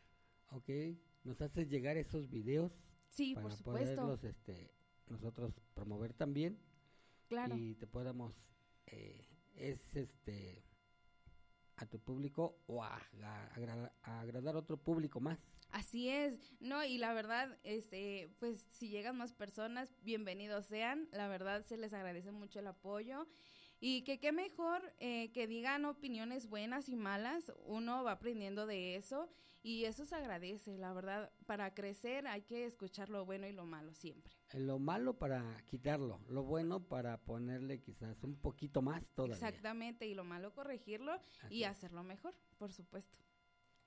Ok, 0.51 0.69
nos 1.25 1.41
haces 1.41 1.67
llegar 1.69 1.97
esos 1.97 2.29
videos 2.29 2.71
Sí, 3.09 3.33
para 3.35 3.47
por 3.49 3.57
supuesto. 3.57 3.95
poderlos 3.97 4.23
este, 4.23 4.71
nosotros 5.07 5.59
promover 5.73 6.13
también 6.13 6.57
Claro. 7.27 7.57
y 7.57 7.75
te 7.75 7.85
podamos, 7.85 8.33
eh, 8.87 9.27
es 9.55 9.95
este, 9.97 10.63
a 11.81 11.85
tu 11.87 11.99
público 11.99 12.59
o 12.67 12.83
a, 12.83 12.95
a- 13.23 13.47
agra- 13.55 13.91
a 14.03 14.21
agradar 14.21 14.55
a 14.55 14.59
otro 14.59 14.77
público 14.77 15.19
más. 15.19 15.39
Así 15.71 16.09
es, 16.09 16.53
no, 16.59 16.83
y 16.83 16.97
la 16.97 17.13
verdad, 17.13 17.57
este, 17.63 18.29
pues 18.39 18.67
si 18.71 18.89
llegan 18.89 19.17
más 19.17 19.33
personas, 19.33 19.95
bienvenidos 20.03 20.65
sean, 20.65 21.07
la 21.11 21.27
verdad 21.27 21.63
se 21.65 21.77
les 21.77 21.93
agradece 21.93 22.31
mucho 22.31 22.59
el 22.59 22.67
apoyo 22.67 23.25
y 23.79 24.03
que 24.03 24.19
qué 24.19 24.31
mejor 24.31 24.93
eh, 24.99 25.31
que 25.31 25.47
digan 25.47 25.85
opiniones 25.85 26.47
buenas 26.49 26.87
y 26.89 26.95
malas, 26.97 27.51
uno 27.65 28.03
va 28.03 28.11
aprendiendo 28.11 28.65
de 28.67 28.95
eso 28.95 29.29
y 29.63 29.85
eso 29.85 30.05
se 30.05 30.15
agradece, 30.15 30.77
la 30.77 30.91
verdad, 30.93 31.31
para 31.45 31.73
crecer 31.73 32.27
hay 32.27 32.41
que 32.41 32.65
escuchar 32.65 33.09
lo 33.09 33.25
bueno 33.25 33.47
y 33.47 33.51
lo 33.51 33.65
malo 33.65 33.93
siempre. 33.93 34.33
Lo 34.53 34.79
malo 34.79 35.17
para 35.17 35.63
quitarlo, 35.67 36.19
lo 36.27 36.43
bueno 36.43 36.87
para 36.87 37.17
ponerle 37.17 37.79
quizás 37.79 38.23
un 38.23 38.35
poquito 38.35 38.81
más 38.81 39.07
todavía. 39.09 39.35
Exactamente, 39.35 40.07
y 40.07 40.15
lo 40.15 40.23
malo 40.23 40.53
corregirlo 40.53 41.13
Así 41.13 41.55
y 41.55 41.63
hacerlo 41.63 42.03
mejor, 42.03 42.33
por 42.57 42.73
supuesto. 42.73 43.17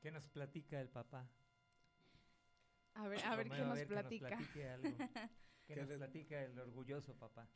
¿Qué 0.00 0.10
nos 0.10 0.28
platica 0.28 0.80
el 0.80 0.88
papá? 0.88 1.28
A 2.94 3.08
ver, 3.08 3.24
a 3.24 3.34
ver 3.34 3.48
Romeo, 3.48 3.64
qué 3.64 3.68
nos 3.68 3.78
que 3.78 3.86
platica. 3.86 4.28
platique 4.28 4.68
algo. 4.68 4.96
¿Qué 5.66 5.74
¿Qué 5.74 5.76
nos 5.80 5.90
platica 5.90 6.42
el 6.44 6.58
orgulloso 6.58 7.14
papá? 7.16 7.48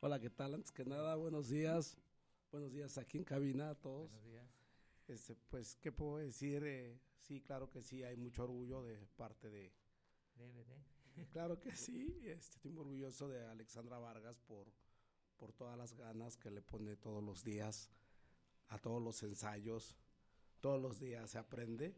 Hola, 0.00 0.18
¿qué 0.18 0.30
tal? 0.30 0.54
Antes 0.54 0.72
que 0.72 0.84
nada, 0.84 1.14
buenos 1.16 1.48
días. 1.48 1.96
Buenos 2.50 2.72
días 2.72 2.98
aquí 2.98 3.18
en 3.18 3.24
cabina 3.24 3.70
a 3.70 3.74
todos. 3.74 4.10
Buenos 4.10 4.26
días. 4.26 4.55
Este, 5.08 5.36
pues, 5.48 5.76
¿qué 5.76 5.92
puedo 5.92 6.18
decir? 6.18 6.64
Eh, 6.64 7.00
sí, 7.18 7.40
claro 7.40 7.70
que 7.70 7.82
sí, 7.82 8.02
hay 8.02 8.16
mucho 8.16 8.44
orgullo 8.44 8.82
de 8.82 9.06
parte 9.16 9.50
de... 9.50 9.72
DVD. 10.36 10.84
Claro 11.32 11.58
que 11.58 11.74
sí, 11.74 12.20
este, 12.24 12.56
estoy 12.56 12.70
muy 12.72 12.82
orgulloso 12.82 13.28
de 13.28 13.42
Alexandra 13.46 13.98
Vargas 13.98 14.38
por, 14.40 14.70
por 15.38 15.52
todas 15.52 15.78
las 15.78 15.94
ganas 15.94 16.36
que 16.36 16.50
le 16.50 16.60
pone 16.60 16.94
todos 16.96 17.24
los 17.24 17.42
días 17.42 17.90
a 18.68 18.78
todos 18.78 19.02
los 19.02 19.22
ensayos. 19.22 19.96
Todos 20.60 20.80
los 20.80 20.98
días 20.98 21.30
se 21.30 21.38
aprende. 21.38 21.94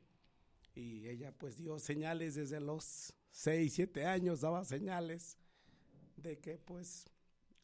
Y 0.75 1.09
ella 1.09 1.33
pues 1.33 1.57
dio 1.57 1.79
señales 1.79 2.37
desde 2.37 2.61
los 2.61 3.13
6, 3.31 3.73
7 3.73 4.05
años, 4.07 4.41
daba 4.41 4.65
señales 4.65 5.37
de 6.17 6.39
que 6.39 6.59
pues 6.59 7.07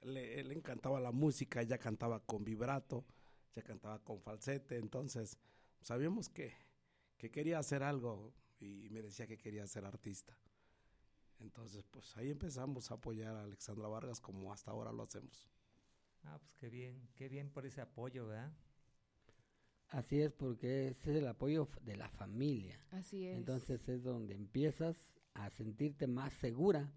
le, 0.02 0.42
le 0.42 0.54
encantaba 0.54 0.98
la 1.00 1.12
música, 1.12 1.62
ella 1.62 1.78
cantaba 1.78 2.20
con 2.20 2.44
vibrato, 2.44 3.04
ella 3.54 3.62
cantaba 3.64 4.02
con 4.02 4.20
falsete, 4.20 4.76
entonces 4.76 5.38
sabíamos 5.80 6.28
que, 6.28 6.52
que 7.16 7.30
quería 7.30 7.58
hacer 7.58 7.82
algo 7.82 8.32
y 8.58 8.88
me 8.90 9.02
decía 9.02 9.26
que 9.26 9.38
quería 9.38 9.66
ser 9.66 9.84
artista. 9.84 10.36
Entonces, 11.40 11.84
pues 11.90 12.16
ahí 12.16 12.30
empezamos 12.30 12.90
a 12.90 12.94
apoyar 12.94 13.36
a 13.36 13.42
Alexandra 13.42 13.88
Vargas 13.88 14.20
como 14.20 14.52
hasta 14.52 14.70
ahora 14.70 14.92
lo 14.92 15.02
hacemos. 15.02 15.48
Ah, 16.24 16.38
pues 16.38 16.54
qué 16.54 16.70
bien, 16.70 17.08
qué 17.14 17.28
bien 17.28 17.50
por 17.50 17.66
ese 17.66 17.80
apoyo, 17.80 18.26
¿verdad? 18.26 18.52
Así 19.88 20.20
es, 20.20 20.32
porque 20.32 20.88
ese 20.88 21.10
es 21.12 21.16
el 21.18 21.28
apoyo 21.28 21.68
de 21.82 21.96
la 21.96 22.08
familia. 22.08 22.80
Así 22.90 23.26
es. 23.26 23.36
Entonces 23.36 23.88
es 23.88 24.02
donde 24.02 24.34
empiezas 24.34 25.12
a 25.34 25.50
sentirte 25.50 26.06
más 26.06 26.32
segura. 26.32 26.92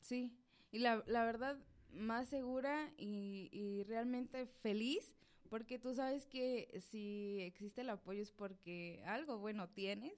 Sí, 0.00 0.36
y 0.70 0.78
la, 0.78 1.04
la 1.06 1.24
verdad, 1.24 1.58
más 1.90 2.28
segura 2.28 2.92
y, 2.96 3.50
y 3.52 3.84
realmente 3.84 4.46
feliz, 4.46 5.14
porque 5.54 5.78
tú 5.78 5.94
sabes 5.94 6.26
que 6.26 6.82
si 6.90 7.38
existe 7.42 7.82
el 7.82 7.90
apoyo 7.90 8.20
es 8.20 8.32
porque 8.32 9.04
algo 9.06 9.38
bueno 9.38 9.68
tienes 9.68 10.12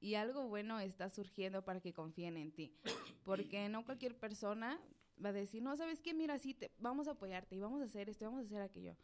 y 0.00 0.16
algo 0.16 0.48
bueno 0.48 0.80
está 0.80 1.10
surgiendo 1.10 1.64
para 1.64 1.78
que 1.78 1.92
confíen 1.92 2.36
en 2.36 2.50
ti. 2.50 2.74
Porque 3.24 3.68
no 3.68 3.84
cualquier 3.84 4.18
persona 4.18 4.80
va 5.24 5.28
a 5.28 5.32
decir, 5.32 5.62
no, 5.62 5.76
¿sabes 5.76 6.02
qué? 6.02 6.12
Mira, 6.12 6.40
sí, 6.40 6.54
te, 6.54 6.72
vamos 6.80 7.06
a 7.06 7.12
apoyarte 7.12 7.54
y 7.54 7.60
vamos 7.60 7.82
a 7.82 7.84
hacer 7.84 8.08
esto, 8.08 8.24
y 8.24 8.26
vamos 8.26 8.42
a 8.42 8.46
hacer 8.46 8.62
aquello. 8.62 8.96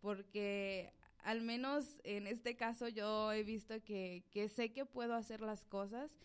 Porque 0.00 0.94
al 1.24 1.42
menos 1.42 2.00
en 2.04 2.26
este 2.26 2.56
caso 2.56 2.88
yo 2.88 3.34
he 3.34 3.42
visto 3.42 3.84
que, 3.84 4.24
que 4.30 4.48
sé 4.48 4.72
que 4.72 4.86
puedo 4.86 5.12
hacer 5.12 5.42
las 5.42 5.66
cosas 5.66 6.16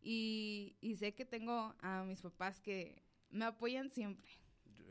y, 0.00 0.78
y 0.80 0.96
sé 0.96 1.12
que 1.12 1.26
tengo 1.26 1.74
a 1.80 2.04
mis 2.04 2.22
papás 2.22 2.58
que 2.58 3.02
me 3.28 3.44
apoyan 3.44 3.90
siempre. 3.90 4.30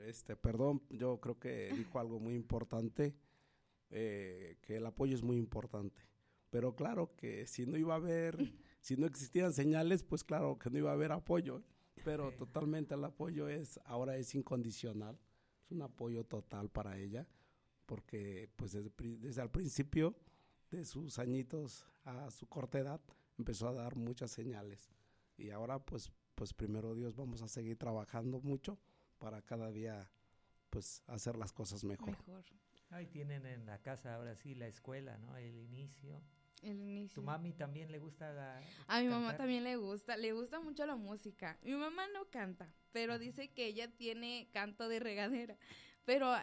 Este, 0.06 0.36
perdón, 0.36 0.84
yo 0.92 1.20
creo 1.20 1.40
que 1.40 1.74
dijo 1.76 2.00
algo 2.00 2.20
muy 2.20 2.36
importante, 2.36 3.16
eh, 3.92 4.58
que 4.62 4.78
el 4.78 4.86
apoyo 4.86 5.16
es 5.16 5.24
muy 5.24 5.38
importante. 5.38 6.04
Pero 6.50 6.76
claro 6.76 7.16
que 7.16 7.46
si 7.48 7.66
no 7.66 7.78
iba 7.78 7.94
a 7.94 7.98
haber, 7.98 8.38
si 8.82 8.98
no 8.98 9.06
existían 9.06 9.54
señales, 9.54 10.04
pues 10.04 10.24
claro 10.24 10.58
que 10.58 10.70
no 10.70 10.78
iba 10.78 10.92
a 10.92 10.94
haber 10.94 11.12
apoyo. 11.12 11.64
Pero 12.04 12.32
totalmente 12.32 12.96
el 12.96 13.04
apoyo 13.04 13.50
es, 13.50 13.80
ahora 13.86 14.16
es 14.16 14.34
incondicional, 14.34 15.20
es 15.66 15.72
un 15.72 15.82
apoyo 15.82 16.24
total 16.24 16.70
para 16.70 16.98
ella, 16.98 17.28
porque 17.86 18.50
pues 18.56 18.72
desde, 18.72 18.92
desde 19.18 19.42
el 19.42 19.50
principio 19.50 20.16
de 20.72 20.86
sus 20.86 21.20
añitos 21.20 21.86
a 22.06 22.32
su 22.32 22.48
corta 22.48 22.80
edad 22.80 23.02
empezó 23.38 23.68
a 23.68 23.74
dar 23.74 23.96
muchas 23.96 24.32
señales. 24.32 24.90
Y 25.38 25.50
ahora 25.50 25.80
pues, 25.80 26.12
pues 26.36 26.54
primero 26.54 26.96
Dios 26.96 27.16
vamos 27.16 27.42
a 27.42 27.48
seguir 27.48 27.78
trabajando 27.78 28.40
mucho 28.40 28.78
para 29.18 29.42
cada 29.42 29.72
día 29.72 30.10
pues 30.70 31.04
hacer 31.08 31.38
las 31.38 31.52
cosas 31.52 31.84
mejor. 31.84 32.12
Mejor. 32.12 32.46
Ahí 32.92 33.06
tienen 33.08 33.46
en 33.46 33.66
la 33.66 33.80
casa 33.82 34.16
ahora 34.16 34.36
sí 34.36 34.56
la 34.56 34.68
escuela, 34.68 35.18
¿no? 35.18 35.36
El 35.38 35.56
inicio. 35.58 36.22
El 36.64 36.80
inicio. 36.82 37.16
¿Tu 37.16 37.22
mami 37.22 37.54
también 37.54 37.92
le 37.92 38.00
gusta 38.00 38.34
la- 38.34 38.62
A 38.88 39.00
mi 39.02 39.08
mamá 39.08 39.38
también 39.38 39.64
le 39.64 39.76
gusta, 39.78 40.18
le 40.18 40.34
gusta 40.34 40.60
mucho 40.60 40.86
la 40.86 40.96
música. 40.96 41.58
Mi 41.64 41.74
mamá 41.76 42.08
no 42.14 42.30
canta, 42.30 42.74
pero 42.92 43.18
dice 43.20 43.50
que 43.52 43.68
ella 43.68 43.90
tiene 43.96 44.50
canto 44.52 44.90
de 44.90 45.00
regadera. 45.00 45.58
Pero 46.06 46.28
a, 46.28 46.42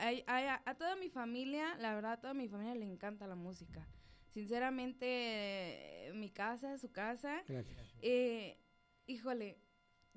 a 0.65 0.75
toda 0.77 0.95
mi 0.97 1.09
familia, 1.11 1.77
la 1.79 1.95
verdad, 1.95 2.13
a 2.13 2.21
toda 2.21 2.35
mi 2.35 2.49
familia 2.49 2.75
le 2.77 2.85
encanta 2.87 3.27
la 3.27 3.35
música. 3.35 3.87
Sinceramente, 4.33 6.11
mi 6.15 6.31
casa, 6.31 6.79
su 6.79 6.93
casa, 6.93 7.43
Gracias. 7.49 7.77
eh, 8.03 8.59
híjole, 9.07 9.59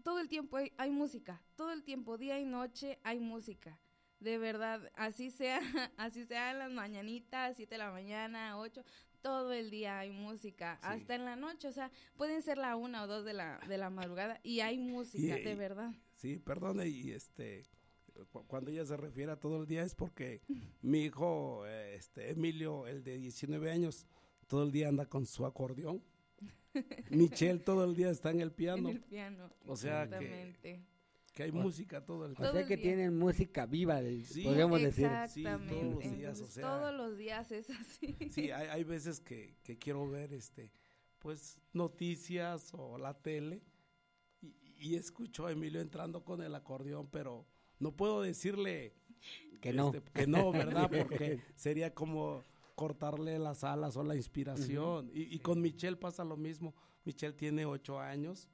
todo 0.03 0.19
el 0.19 0.29
tiempo 0.29 0.57
hay, 0.57 0.71
hay 0.77 0.91
música, 0.91 1.41
todo 1.55 1.71
el 1.71 1.83
tiempo, 1.83 2.17
día 2.17 2.39
y 2.39 2.45
noche 2.45 2.99
hay 3.03 3.19
música. 3.19 3.79
De 4.19 4.38
verdad, 4.38 4.91
así 4.95 5.32
sea, 5.32 5.60
así 5.97 6.25
sea 6.25 6.51
en 6.51 6.60
las 6.60 6.71
mañanitas, 6.71 7.55
7 7.55 7.75
de 7.75 7.79
la 7.79 7.91
mañana, 7.91 8.58
8, 8.60 8.84
todo 9.21 9.53
el 9.53 9.69
día 9.69 9.99
hay 9.99 10.12
música, 10.12 10.75
Sí. 10.82 10.88
hasta 10.89 11.15
en 11.15 11.25
la 11.25 11.36
noche, 11.36 11.67
o 11.67 11.71
sea, 11.71 11.91
pueden 12.17 12.41
ser 12.41 12.58
la 12.58 12.75
una 12.75 13.03
o 13.03 13.08
dos 13.08 13.23
de 13.25 13.34
la, 13.34 13.60
de 13.67 13.77
la 13.77 13.89
madrugada 13.89 14.39
y 14.43 14.60
hay 14.62 14.77
música, 14.77 15.39
Y- 15.39 15.43
de 15.43 15.51
y- 15.51 15.55
verdad. 15.55 15.91
Sí, 16.15 16.38
perdone, 16.38 16.88
y 16.88 17.12
este, 17.12 17.65
cu- 18.32 18.45
cuando 18.45 18.71
ella 18.71 18.86
se 18.86 18.97
refiere 18.97 19.32
a 19.32 19.38
todo 19.39 19.62
el 19.62 19.67
día 19.67 19.84
es 19.84 19.95
porque 19.95 20.41
mi 20.82 21.03
hijo, 21.05 21.65
eh, 21.65 21.95
este, 21.95 22.32
Emilio, 22.32 22.88
el 22.88 23.03
de 23.03 23.17
19 23.17 23.71
años, 23.71 24.05
todo 24.47 24.63
el 24.63 24.71
día 24.71 24.89
anda 24.89 25.05
con 25.05 25.25
su 25.25 25.45
acordeón 25.45 26.03
Michelle 27.10 27.60
todo 27.60 27.84
el 27.86 27.95
día 27.95 28.10
está 28.10 28.32
en 28.32 28.41
el 28.41 28.49
en 28.49 28.53
piano. 28.53 28.89
el 28.89 28.99
piano. 29.01 29.49
O 29.65 29.75
sea 29.75 30.08
que-. 30.08 30.86
Que 31.39 31.43
hay 31.43 31.52
música 31.54 32.06
todo 32.06 32.25
el 32.25 32.34
O 32.34 32.36
tiempo. 32.36 32.43
Todo 32.52 32.60
sea 32.60 32.67
que 32.67 32.75
día. 32.75 32.84
tienen 32.84 33.17
música 33.17 33.65
viva, 33.65 34.02
Sí, 34.25 34.43
podríamos 34.43 34.82
decir. 34.82 35.06
Exactamente. 35.06 35.73
Sí, 35.73 35.80
todos 35.80 35.93
los 36.04 36.17
días, 36.17 36.41
o 36.41 36.45
sea- 36.47 36.63
todos 36.63 36.93
los 36.95 37.17
días 37.17 37.52
es 37.54 37.69
así. 37.69 38.17
Sí, 38.30 38.52
hay, 38.52 38.67
hay 38.67 38.84
veces 38.84 39.21
que, 39.21 39.56
que 39.63 39.78
quiero 39.78 40.06
ver 40.10 40.34
este 40.34 40.69
pues 41.19 41.58
noticias 41.71 42.73
o 42.73 42.97
la 42.97 43.13
tele 43.13 43.62
y, 44.41 44.54
y 44.80 44.95
escucho 44.95 45.45
a 45.47 45.52
Emilio 45.54 45.80
entrando 45.80 46.25
con 46.25 46.41
el 46.41 46.54
acordeón, 46.56 47.08
pero 47.10 47.45
no 47.80 47.95
puedo 47.95 48.21
decirle 48.21 48.93
Que 49.62 49.71
no. 49.71 49.93
este, 49.93 50.02
que 50.12 50.28
no, 50.28 50.52
¿verdad? 50.52 50.89
Porque 51.08 51.39
sería 51.56 51.93
como 51.93 52.43
cortarle 52.75 53.39
las 53.39 53.63
alas 53.63 53.95
o 53.95 54.04
la 54.04 54.15
inspiración. 54.17 55.10
y, 55.13 55.34
y 55.34 55.39
con 55.39 55.62
Michelle 55.62 55.95
pasa 55.95 56.25
lo 56.25 56.36
mismo. 56.36 56.73
Michelle 57.06 57.34
tiene 57.34 57.65
ocho 57.65 57.97
años, 57.97 58.49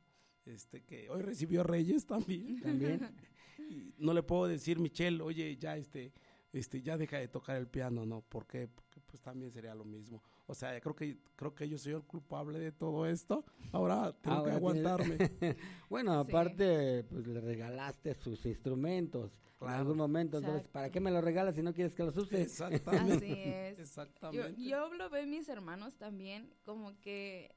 este 0.45 0.83
que 0.83 1.09
hoy 1.09 1.21
recibió 1.21 1.63
Reyes 1.63 2.05
también. 2.05 2.61
También. 2.61 3.09
Y 3.57 3.93
no 3.97 4.13
le 4.13 4.21
puedo 4.21 4.47
decir, 4.47 4.77
Michelle, 4.79 5.21
oye, 5.23 5.55
ya 5.57 5.75
este, 5.77 6.11
este, 6.53 6.81
ya 6.83 6.97
deja 6.97 7.17
de 7.17 7.27
tocar 7.29 7.55
el 7.55 7.67
piano, 7.67 8.05
¿no? 8.05 8.21
¿Por 8.21 8.45
qué? 8.45 8.67
Porque 8.67 8.99
pues 8.99 9.21
también 9.21 9.49
sería 9.51 9.73
lo 9.73 9.85
mismo. 9.85 10.21
O 10.45 10.53
sea, 10.53 10.79
creo 10.81 10.93
que, 10.95 11.17
creo 11.35 11.55
que 11.55 11.67
yo 11.67 11.77
soy 11.79 11.93
el 11.93 12.03
culpable 12.03 12.59
de 12.59 12.71
todo 12.73 13.07
esto. 13.07 13.43
Ahora 13.71 14.11
tengo 14.21 14.43
que 14.43 14.51
Ahora 14.51 14.55
aguantarme. 14.57 15.17
tienes- 15.17 15.57
bueno, 15.89 16.23
Sí. 16.23 16.29
aparte, 16.29 17.05
pues 17.05 17.25
le 17.25 17.39
regalaste 17.41 18.13
sus 18.15 18.45
instrumentos 18.45 19.31
en 19.53 19.57
Claro. 19.59 19.77
algún 19.79 19.97
momento. 19.97 20.37
Entonces, 20.37 20.59
Exacto. 20.61 20.73
¿para 20.73 20.89
qué 20.91 20.99
me 20.99 21.09
los 21.09 21.23
regalas 21.23 21.55
si 21.55 21.63
no 21.63 21.73
quieres 21.73 21.93
que 21.95 22.03
los 22.03 22.15
use? 22.17 22.41
Exactamente. 22.41 23.15
Así 23.15 23.33
es. 23.33 23.77
Yo, 23.77 23.83
Exactamente. 23.83 24.61
yo 24.63 24.93
lo 24.93 25.09
veo 25.09 25.23
en 25.23 25.29
mis 25.31 25.47
hermanos 25.49 25.95
también, 25.95 26.53
como 26.65 26.99
que, 26.99 27.55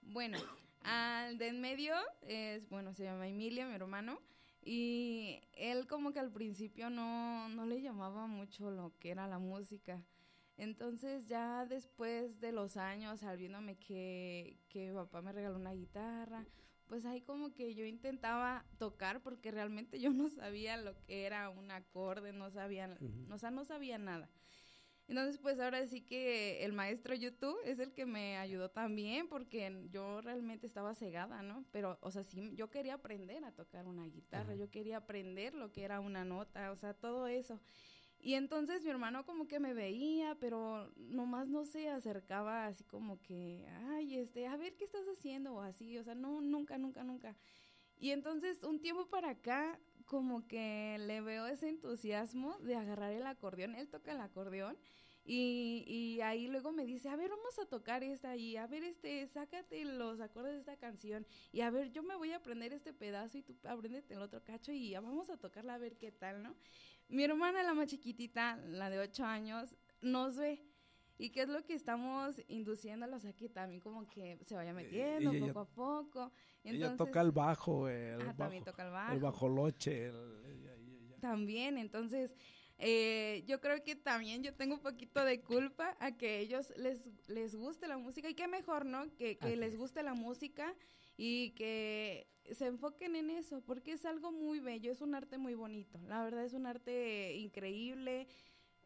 bueno, 0.00 0.38
al 0.86 1.36
de 1.36 1.48
en 1.48 1.60
medio 1.60 1.94
es, 2.22 2.68
bueno, 2.68 2.94
se 2.94 3.04
llama 3.04 3.26
Emilio, 3.26 3.66
mi 3.66 3.74
hermano, 3.74 4.20
y 4.62 5.40
él 5.52 5.86
como 5.88 6.12
que 6.12 6.20
al 6.20 6.32
principio 6.32 6.90
no, 6.90 7.48
no 7.48 7.66
le 7.66 7.82
llamaba 7.82 8.26
mucho 8.26 8.70
lo 8.70 8.92
que 9.00 9.10
era 9.10 9.26
la 9.26 9.38
música. 9.38 10.02
Entonces 10.56 11.26
ya 11.26 11.66
después 11.66 12.40
de 12.40 12.52
los 12.52 12.76
años, 12.76 13.24
al 13.24 13.36
viéndome 13.36 13.76
que, 13.76 14.58
que 14.68 14.88
mi 14.88 14.94
papá 14.94 15.22
me 15.22 15.32
regaló 15.32 15.56
una 15.56 15.72
guitarra, 15.72 16.46
pues 16.86 17.04
ahí 17.04 17.20
como 17.20 17.52
que 17.52 17.74
yo 17.74 17.84
intentaba 17.84 18.64
tocar 18.78 19.22
porque 19.22 19.50
realmente 19.50 19.98
yo 20.00 20.12
no 20.12 20.28
sabía 20.30 20.76
lo 20.76 20.96
que 21.02 21.26
era 21.26 21.50
un 21.50 21.70
acorde, 21.72 22.32
no 22.32 22.50
sabía, 22.50 22.96
o 23.30 23.38
sea, 23.38 23.50
no 23.50 23.64
sabía 23.64 23.98
nada. 23.98 24.30
Entonces, 25.08 25.38
pues 25.38 25.60
ahora 25.60 25.86
sí 25.86 26.00
que 26.00 26.64
el 26.64 26.72
maestro 26.72 27.14
YouTube 27.14 27.58
es 27.64 27.78
el 27.78 27.92
que 27.92 28.06
me 28.06 28.38
ayudó 28.38 28.70
también 28.70 29.28
porque 29.28 29.86
yo 29.90 30.20
realmente 30.20 30.66
estaba 30.66 30.94
cegada, 30.94 31.42
¿no? 31.42 31.64
Pero, 31.70 31.96
o 32.00 32.10
sea, 32.10 32.24
sí, 32.24 32.52
yo 32.54 32.70
quería 32.70 32.94
aprender 32.94 33.44
a 33.44 33.52
tocar 33.52 33.86
una 33.86 34.04
guitarra, 34.04 34.52
Ajá. 34.52 34.56
yo 34.56 34.70
quería 34.70 34.96
aprender 34.96 35.54
lo 35.54 35.70
que 35.72 35.84
era 35.84 36.00
una 36.00 36.24
nota, 36.24 36.72
o 36.72 36.76
sea, 36.76 36.92
todo 36.92 37.28
eso. 37.28 37.60
Y 38.18 38.34
entonces 38.34 38.82
mi 38.82 38.90
hermano 38.90 39.24
como 39.24 39.46
que 39.46 39.60
me 39.60 39.74
veía, 39.74 40.34
pero 40.40 40.90
nomás 40.96 41.48
no 41.48 41.64
se 41.64 41.88
acercaba 41.88 42.66
así 42.66 42.82
como 42.82 43.22
que, 43.22 43.64
ay, 43.90 44.16
este, 44.16 44.48
a 44.48 44.56
ver 44.56 44.74
qué 44.76 44.84
estás 44.84 45.06
haciendo 45.06 45.54
o 45.54 45.60
así, 45.60 45.96
o 45.98 46.02
sea, 46.02 46.16
no, 46.16 46.40
nunca, 46.40 46.78
nunca, 46.78 47.04
nunca. 47.04 47.36
Y 47.96 48.10
entonces 48.10 48.64
un 48.64 48.80
tiempo 48.80 49.08
para 49.08 49.30
acá 49.30 49.78
como 50.06 50.46
que 50.46 50.96
le 51.00 51.20
veo 51.20 51.46
ese 51.46 51.68
entusiasmo 51.68 52.58
de 52.60 52.76
agarrar 52.76 53.12
el 53.12 53.26
acordeón, 53.26 53.74
él 53.74 53.88
toca 53.88 54.12
el 54.12 54.20
acordeón 54.20 54.78
y, 55.24 55.84
y 55.88 56.20
ahí 56.20 56.46
luego 56.46 56.70
me 56.70 56.86
dice, 56.86 57.08
a 57.08 57.16
ver, 57.16 57.30
vamos 57.30 57.58
a 57.58 57.66
tocar 57.66 58.04
esta 58.04 58.36
y 58.36 58.56
a 58.56 58.66
ver, 58.68 58.84
este, 58.84 59.26
sácate 59.26 59.84
los 59.84 60.20
acordes 60.20 60.52
de 60.54 60.60
esta 60.60 60.76
canción 60.76 61.26
y 61.52 61.62
a 61.62 61.70
ver, 61.70 61.90
yo 61.90 62.04
me 62.04 62.14
voy 62.14 62.32
a 62.32 62.36
aprender 62.36 62.72
este 62.72 62.92
pedazo 62.92 63.38
y 63.38 63.42
tú 63.42 63.56
apréndete 63.64 64.14
el 64.14 64.22
otro 64.22 64.42
cacho 64.44 64.70
y 64.70 64.90
ya 64.90 65.00
vamos 65.00 65.28
a 65.28 65.36
tocarla 65.36 65.74
a 65.74 65.78
ver 65.78 65.96
qué 65.96 66.12
tal, 66.12 66.42
¿no? 66.42 66.54
Mi 67.08 67.24
hermana, 67.24 67.62
la 67.62 67.74
más 67.74 67.88
chiquitita, 67.88 68.56
la 68.68 68.88
de 68.88 69.00
ocho 69.00 69.24
años, 69.24 69.76
nos 70.00 70.36
ve. 70.36 70.62
¿Y 71.18 71.30
qué 71.30 71.42
es 71.42 71.48
lo 71.48 71.64
que 71.64 71.74
estamos 71.74 72.40
induciéndolos 72.48 73.24
a 73.24 73.32
que 73.32 73.48
también 73.48 73.80
como 73.80 74.08
que 74.08 74.38
se 74.46 74.54
vaya 74.54 74.72
metiendo 74.74 75.30
ella 75.30 75.46
ya- 75.46 75.52
poco 75.54 75.60
a 75.60 75.68
poco? 75.74 76.32
Ella 76.62 76.96
toca 76.96 77.20
el 77.22 77.32
bajo, 77.32 77.88
el, 77.88 78.20
Ah, 78.20 78.24
bajo, 78.26 78.36
también 78.36 78.64
toca 78.64 78.84
el 78.84 78.90
bajo. 78.92 79.12
el 79.14 79.20
bajoloche. 79.20 80.06
el- 80.06 80.44
ella-. 80.46 80.76
También, 81.20 81.78
entonces, 81.78 82.34
eh, 82.78 83.42
yo 83.46 83.60
creo 83.60 83.82
que 83.82 83.96
también 83.96 84.42
yo 84.42 84.52
tengo 84.54 84.74
un 84.74 84.80
poquito 84.82 85.24
de 85.24 85.40
culpa 85.40 85.96
a 86.00 86.16
que 86.16 86.40
ellos 86.40 86.72
les, 86.76 87.10
les 87.28 87.54
guste 87.56 87.88
la 87.88 87.96
música 87.96 88.28
y 88.28 88.34
qué 88.34 88.46
mejor, 88.48 88.84
¿no? 88.84 89.10
Que, 89.16 89.38
que 89.38 89.56
les 89.56 89.72
es. 89.72 89.78
guste 89.78 90.02
la 90.02 90.12
música 90.12 90.74
y 91.16 91.52
que 91.52 92.28
se 92.52 92.66
enfoquen 92.66 93.16
en 93.16 93.30
eso, 93.30 93.62
porque 93.62 93.92
es 93.92 94.04
algo 94.04 94.30
muy 94.30 94.60
bello, 94.60 94.92
es 94.92 95.00
un 95.00 95.14
arte 95.14 95.38
muy 95.38 95.54
bonito, 95.54 95.98
la 96.06 96.22
verdad 96.22 96.44
es 96.44 96.52
un 96.52 96.66
arte 96.66 97.34
increíble 97.36 98.28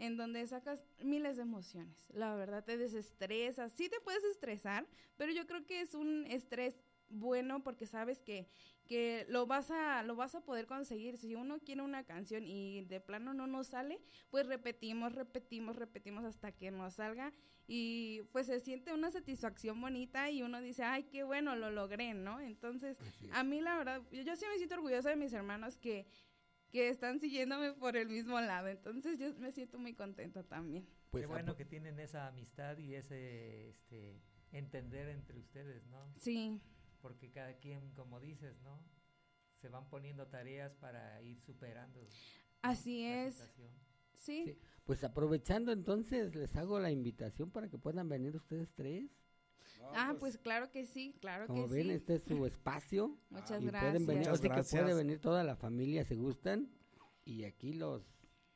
en 0.00 0.16
donde 0.16 0.46
sacas 0.46 0.82
miles 1.02 1.36
de 1.36 1.42
emociones, 1.42 1.94
la 2.08 2.34
verdad 2.34 2.64
te 2.64 2.76
desestresas, 2.76 3.72
sí 3.72 3.88
te 3.88 4.00
puedes 4.00 4.24
estresar, 4.24 4.86
pero 5.16 5.30
yo 5.30 5.46
creo 5.46 5.66
que 5.66 5.82
es 5.82 5.94
un 5.94 6.26
estrés 6.26 6.74
bueno 7.10 7.62
porque 7.62 7.86
sabes 7.86 8.20
que 8.20 8.48
que 8.86 9.24
lo 9.28 9.46
vas 9.46 9.70
a 9.70 10.02
lo 10.02 10.16
vas 10.16 10.34
a 10.34 10.40
poder 10.40 10.66
conseguir. 10.66 11.16
Si 11.16 11.34
uno 11.34 11.60
quiere 11.60 11.82
una 11.82 12.04
canción 12.04 12.44
y 12.46 12.82
de 12.86 13.00
plano 13.00 13.34
no 13.34 13.46
nos 13.46 13.68
sale 13.68 14.00
pues 14.30 14.46
repetimos 14.46 15.14
repetimos 15.14 15.76
repetimos 15.76 16.24
hasta 16.24 16.52
que 16.52 16.70
nos 16.70 16.94
salga 16.94 17.32
y 17.68 18.22
pues 18.32 18.46
se 18.46 18.58
siente 18.58 18.92
una 18.92 19.10
satisfacción 19.10 19.80
bonita 19.80 20.30
y 20.30 20.42
uno 20.42 20.60
dice 20.60 20.82
ay 20.82 21.04
qué 21.04 21.22
bueno 21.22 21.54
lo 21.54 21.70
logré 21.70 22.14
no 22.14 22.40
entonces 22.40 22.96
a 23.32 23.44
mí 23.44 23.60
la 23.60 23.78
verdad 23.78 24.02
yo, 24.10 24.22
yo 24.22 24.34
sí 24.34 24.44
me 24.50 24.56
siento 24.56 24.74
orgullosa 24.76 25.10
de 25.10 25.16
mis 25.16 25.32
hermanos 25.32 25.76
que 25.76 26.06
que 26.70 26.88
están 26.88 27.20
siguiéndome 27.20 27.72
por 27.74 27.96
el 27.96 28.08
mismo 28.08 28.40
lado 28.40 28.68
entonces 28.68 29.18
yo 29.18 29.32
me 29.38 29.52
siento 29.52 29.78
muy 29.78 29.94
contenta 29.94 30.42
también 30.42 30.86
Pues, 31.10 31.22
Qué 31.22 31.26
bueno 31.26 31.56
que 31.56 31.64
tienen 31.64 31.98
esa 31.98 32.28
amistad 32.28 32.78
y 32.78 32.94
ese 32.94 33.70
este, 33.70 34.20
entender 34.52 35.08
entre 35.08 35.38
ustedes, 35.38 35.86
¿no? 35.88 36.12
sí 36.18 36.60
Porque 37.00 37.30
cada 37.30 37.54
quien, 37.58 37.90
como 37.94 38.20
dices, 38.20 38.60
¿no? 38.62 38.78
Se 39.60 39.68
van 39.68 39.88
poniendo 39.88 40.26
tareas 40.28 40.74
para 40.74 41.20
ir 41.22 41.40
superando. 41.40 42.00
Así 42.62 43.02
la 43.02 43.26
es. 43.26 43.34
situación. 43.34 43.70
sí, 44.12 44.44
Sí. 44.44 44.58
Pues 44.84 45.02
aprovechando 45.04 45.72
entonces, 45.72 46.34
les 46.34 46.54
hago 46.56 46.78
la 46.80 46.90
invitación 46.90 47.50
para 47.50 47.68
que 47.68 47.78
puedan 47.78 48.08
venir 48.08 48.36
ustedes 48.36 48.70
tres. 48.74 49.10
Ah 49.94 50.14
pues 50.18 50.38
claro 50.38 50.70
que 50.70 50.84
sí 50.86 51.14
claro 51.20 51.46
Como 51.46 51.66
que 51.66 51.72
ven, 51.74 51.86
sí 51.86 51.90
este 51.92 52.14
es 52.16 52.22
su 52.24 52.46
espacio. 52.46 53.18
muchas 53.30 53.62
y 53.62 53.66
gracias 53.66 53.90
pueden 53.92 54.06
venir, 54.06 54.18
Muchas 54.20 54.34
así 54.34 54.42
que 54.48 54.54
gracias. 54.54 54.82
puede 54.82 54.94
venir 54.94 55.18
toda 55.20 55.44
la 55.44 55.56
familia 55.56 56.04
si 56.04 56.14
gustan. 56.16 56.70
Y 57.24 57.44
aquí 57.44 57.72
los 57.74 58.02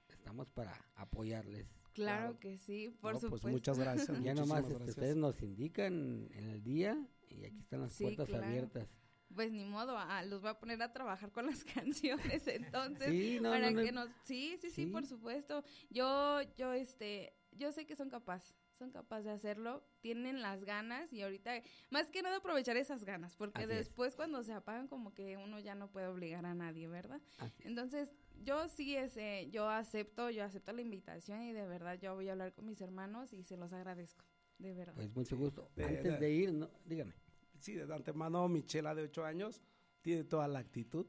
estamos 0.09 0.49
para 0.51 0.85
apoyarles. 0.95 1.67
Claro, 1.93 2.23
Claro. 2.35 2.41
que 2.41 2.59
sí, 2.59 2.91
por 3.01 3.15
No, 3.15 3.21
supuesto. 3.21 3.43
Pues 3.43 3.53
muchas 3.53 3.79
gracias. 3.79 4.09
Ya 4.25 4.35
nomás 4.35 4.61
este, 4.63 4.71
gracias. 4.75 4.89
ustedes 4.91 5.17
nos 5.17 5.41
indican 5.43 6.29
en 6.33 6.49
el 6.51 6.63
día 6.65 7.07
y 7.29 7.45
aquí 7.45 7.59
están 7.61 7.83
las 7.83 7.93
Sí, 7.93 8.05
puertas 8.05 8.29
claro. 8.29 8.45
abiertas. 8.47 8.89
Pues 9.35 9.51
ni 9.53 9.65
modo, 9.65 9.97
ah, 9.99 10.23
los 10.25 10.41
voy 10.43 10.51
a 10.51 10.59
poner 10.59 10.81
a 10.83 10.93
trabajar 10.93 11.31
con 11.33 11.47
las 11.47 11.65
canciones 11.65 12.47
entonces. 12.47 13.09
Sí, 13.11 13.39
no, 13.41 13.51
para 13.51 13.71
no, 13.71 13.79
no. 13.81 13.85
que 13.85 13.93
nos 13.93 14.09
sí, 14.25 14.57
sí, 14.61 14.71
sí, 14.71 14.85
Sí. 14.85 14.87
por 14.87 15.07
supuesto. 15.07 15.63
Yo 15.91 16.41
yo 16.57 16.73
este 16.73 17.33
yo 17.53 17.71
sé 17.73 17.87
que 17.87 17.95
son 17.97 18.11
capaces, 18.11 18.57
son 18.79 18.91
capaces 18.91 19.25
de 19.25 19.31
hacerlo, 19.33 19.83
tienen 20.01 20.43
las 20.43 20.65
ganas 20.65 21.13
y 21.13 21.23
ahorita 21.23 21.53
más 21.91 22.09
que 22.09 22.23
nada 22.23 22.39
aprovechar 22.39 22.77
esas 22.77 23.05
ganas, 23.05 23.37
porque 23.37 23.63
Así 23.63 23.71
es. 23.73 23.79
después 23.79 24.17
cuando 24.17 24.43
se 24.43 24.53
apagan 24.53 24.89
como 24.89 25.15
que 25.15 25.37
uno 25.37 25.59
ya 25.61 25.75
no 25.75 25.89
puede 25.91 26.07
obligar 26.09 26.45
a 26.47 26.55
nadie, 26.55 26.89
¿verdad? 26.89 27.21
Así. 27.39 27.63
Entonces, 27.65 28.13
yo 28.43 28.69
sí 28.69 28.97
ese 28.97 29.49
yo 29.51 29.69
acepto, 29.69 30.31
yo 30.31 30.45
acepto 30.45 30.73
la 30.73 30.83
invitación 30.83 31.43
y 31.43 31.53
de 31.53 31.67
verdad 31.67 31.99
yo 32.01 32.15
voy 32.15 32.29
a 32.29 32.33
hablar 32.33 32.53
con 32.53 32.67
mis 32.67 32.81
hermanos 32.81 33.33
y 33.33 33.43
se 33.45 33.57
los 33.57 33.73
agradezco, 33.73 34.25
de 34.59 34.75
verdad. 34.75 34.95
Pues 34.95 35.15
mucho 35.15 35.37
gusto. 35.37 35.71
De- 35.77 35.85
Antes 35.85 36.05
de- 36.05 36.19
de 36.19 36.31
ir, 36.33 36.53
no, 36.53 36.69
dígame. 36.85 37.15
Sí, 37.61 37.75
de 37.75 37.93
antemano, 37.95 38.49
Michela 38.49 38.95
de 38.95 39.05
ocho 39.05 39.25
años 39.25 39.63
tiene 40.03 40.25
toda 40.25 40.49
la 40.49 40.59
actitud. 40.59 41.07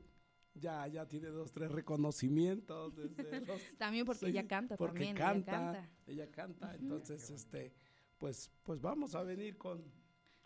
Ya, 0.56 0.88
ya 0.88 1.06
tiene 1.08 1.28
dos, 1.28 1.52
tres 1.52 1.70
reconocimientos 1.72 2.96
desde 2.96 3.42
los 3.46 3.62
También 3.78 4.06
porque 4.06 4.20
Sí, 4.22 4.26
ella 4.28 4.48
canta 4.48 4.78
porque 4.78 5.14
también, 5.14 5.16
canta, 5.18 5.52
ella 5.52 5.72
canta. 5.74 5.90
ella 6.08 6.32
canta, 6.32 6.76
entonces 6.76 7.30
este 7.30 7.74
pues 8.18 8.50
pues 8.64 8.80
vamos 8.82 9.14
a 9.16 9.24
venir 9.24 9.58
con 9.58 9.84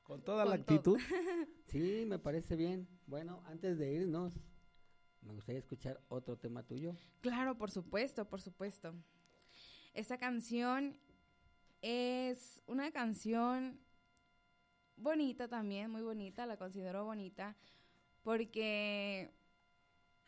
con 0.03 0.23
toda 0.23 0.43
la 0.43 0.51
Con 0.51 0.61
actitud. 0.61 0.97
Sí, 1.67 2.03
me 2.07 2.17
parece 2.17 2.55
bien. 2.55 2.87
Bueno, 3.05 3.43
antes 3.45 3.77
de 3.77 3.93
irnos, 3.93 4.33
me 5.21 5.33
gustaría 5.33 5.59
escuchar 5.59 6.01
otro 6.07 6.35
tema 6.35 6.63
tuyo. 6.63 6.95
Claro, 7.21 7.55
por 7.59 7.69
supuesto, 7.69 8.25
por 8.27 8.41
supuesto. 8.41 8.95
Esta 9.93 10.17
canción 10.17 10.97
es 11.83 12.63
una 12.65 12.91
canción 12.91 13.79
bonita 14.95 15.47
también, 15.47 15.91
muy 15.91 16.01
bonita, 16.01 16.47
la 16.47 16.57
considero 16.57 17.05
bonita, 17.05 17.55
porque 18.23 19.31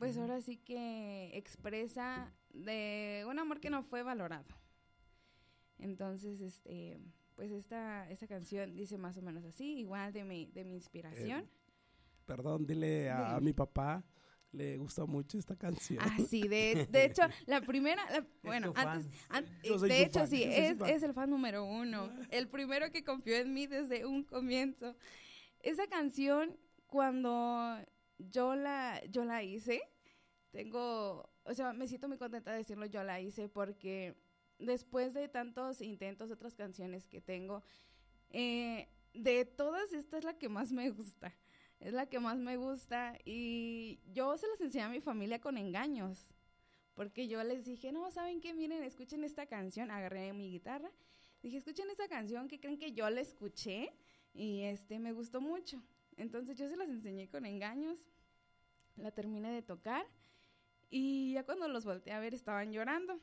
pues 0.02 0.18
ahora 0.18 0.42
sí 0.42 0.58
que 0.58 1.30
expresa 1.38 2.34
de 2.54 3.24
un 3.30 3.38
amor 3.38 3.60
que 3.60 3.70
no 3.70 3.84
fue 3.84 4.02
valorado. 4.02 4.46
Entonces, 5.78 6.42
este, 6.42 7.00
pues 7.36 7.52
esta, 7.52 8.10
esta 8.10 8.26
canción 8.28 8.76
dice 8.76 8.98
más 8.98 9.16
o 9.18 9.22
menos 9.22 9.44
así, 9.46 9.78
igual 9.78 10.12
de 10.12 10.24
mi, 10.24 10.48
de 10.48 10.64
mi 10.64 10.74
inspiración. 10.74 11.42
Eh, 11.42 11.48
perdón, 12.26 12.66
dile 12.66 13.12
a, 13.12 13.36
a 13.36 13.40
mi 13.40 13.54
papá 13.54 14.04
le 14.52 14.78
gusta 14.78 15.06
mucho 15.06 15.38
esta 15.38 15.56
canción. 15.56 16.00
Ah, 16.02 16.18
sí, 16.28 16.48
de, 16.48 16.88
de 16.92 17.06
hecho, 17.06 17.22
la 17.46 17.62
primera, 17.62 18.04
la- 18.10 18.26
bueno, 18.42 18.74
antes, 18.76 19.08
an- 19.30 19.46
Yo 19.64 19.78
soy 19.78 19.90
de 19.90 20.02
hecho, 20.04 20.20
fan, 20.22 20.28
sí, 20.28 20.44
es, 20.44 20.78
es 20.88 21.04
el 21.04 21.14
fan 21.14 21.30
número 21.30 21.64
uno, 21.64 22.12
el 22.32 22.48
primero 22.48 22.90
que 22.92 23.04
confió 23.04 23.36
en 23.38 23.54
mí 23.54 23.68
desde 23.68 24.04
un 24.06 24.24
comienzo. 24.24 24.96
Esa 25.62 25.86
canción, 25.86 26.58
cuando 26.88 27.78
yo 28.30 28.56
la, 28.56 29.02
yo 29.06 29.26
la 29.26 29.44
hice, 29.44 29.82
tengo, 30.52 31.30
o 31.44 31.54
sea, 31.54 31.74
me 31.74 31.88
siento 31.88 32.08
muy 32.08 32.18
contenta 32.18 32.52
de 32.52 32.58
decirlo, 32.58 32.86
yo 32.86 33.04
la 33.04 33.20
hice 33.22 33.50
porque 33.50 34.16
después 34.60 35.14
de 35.14 35.28
tantos 35.28 35.82
intentos 35.82 36.30
de 36.30 36.36
otras 36.36 36.56
canciones 36.56 37.08
que 37.08 37.22
tengo, 37.22 37.64
eh, 38.30 38.88
de 39.14 39.46
todas, 39.46 39.94
esta 39.94 40.18
es 40.18 40.24
la 40.24 40.38
que 40.38 40.50
más 40.50 40.72
me 40.72 40.90
gusta. 40.90 41.34
Es 41.80 41.94
la 41.94 42.08
que 42.08 42.20
más 42.20 42.38
me 42.38 42.58
gusta 42.58 43.18
y 43.26 44.00
yo 44.14 44.38
se 44.38 44.48
las 44.48 44.62
enseñé 44.62 44.84
a 44.84 44.90
mi 44.90 45.02
familia 45.02 45.42
con 45.42 45.58
engaños. 45.58 46.28
Porque 46.94 47.28
yo 47.28 47.44
les 47.44 47.66
dije, 47.66 47.92
no, 47.92 48.12
¿saben 48.12 48.40
qué? 48.40 48.54
Miren, 48.54 48.84
escuchen 48.84 49.24
esta 49.24 49.48
canción. 49.48 49.90
Agarré 49.90 50.34
mi 50.34 50.52
guitarra. 50.52 50.92
Dije, 51.42 51.58
escuchen 51.58 51.90
esta 51.90 52.08
canción 52.08 52.48
que 52.48 52.60
creen 52.60 52.78
que 52.78 52.92
yo 52.92 53.10
la 53.10 53.22
escuché 53.22 53.92
y 54.34 54.62
este 54.62 55.00
me 55.00 55.12
gustó 55.12 55.42
mucho. 55.42 55.82
Entonces 56.18 56.56
yo 56.58 56.70
se 56.70 56.78
las 56.78 56.90
enseñé 56.90 57.30
con 57.30 57.46
engaños. 57.46 57.98
La 58.98 59.12
terminé 59.12 59.52
de 59.52 59.62
tocar 59.62 60.06
y 60.90 61.34
ya 61.34 61.44
cuando 61.46 61.68
los 61.68 61.86
volteé 61.86 62.14
a 62.14 62.20
ver 62.20 62.34
estaban 62.34 62.72
llorando. 62.72 63.20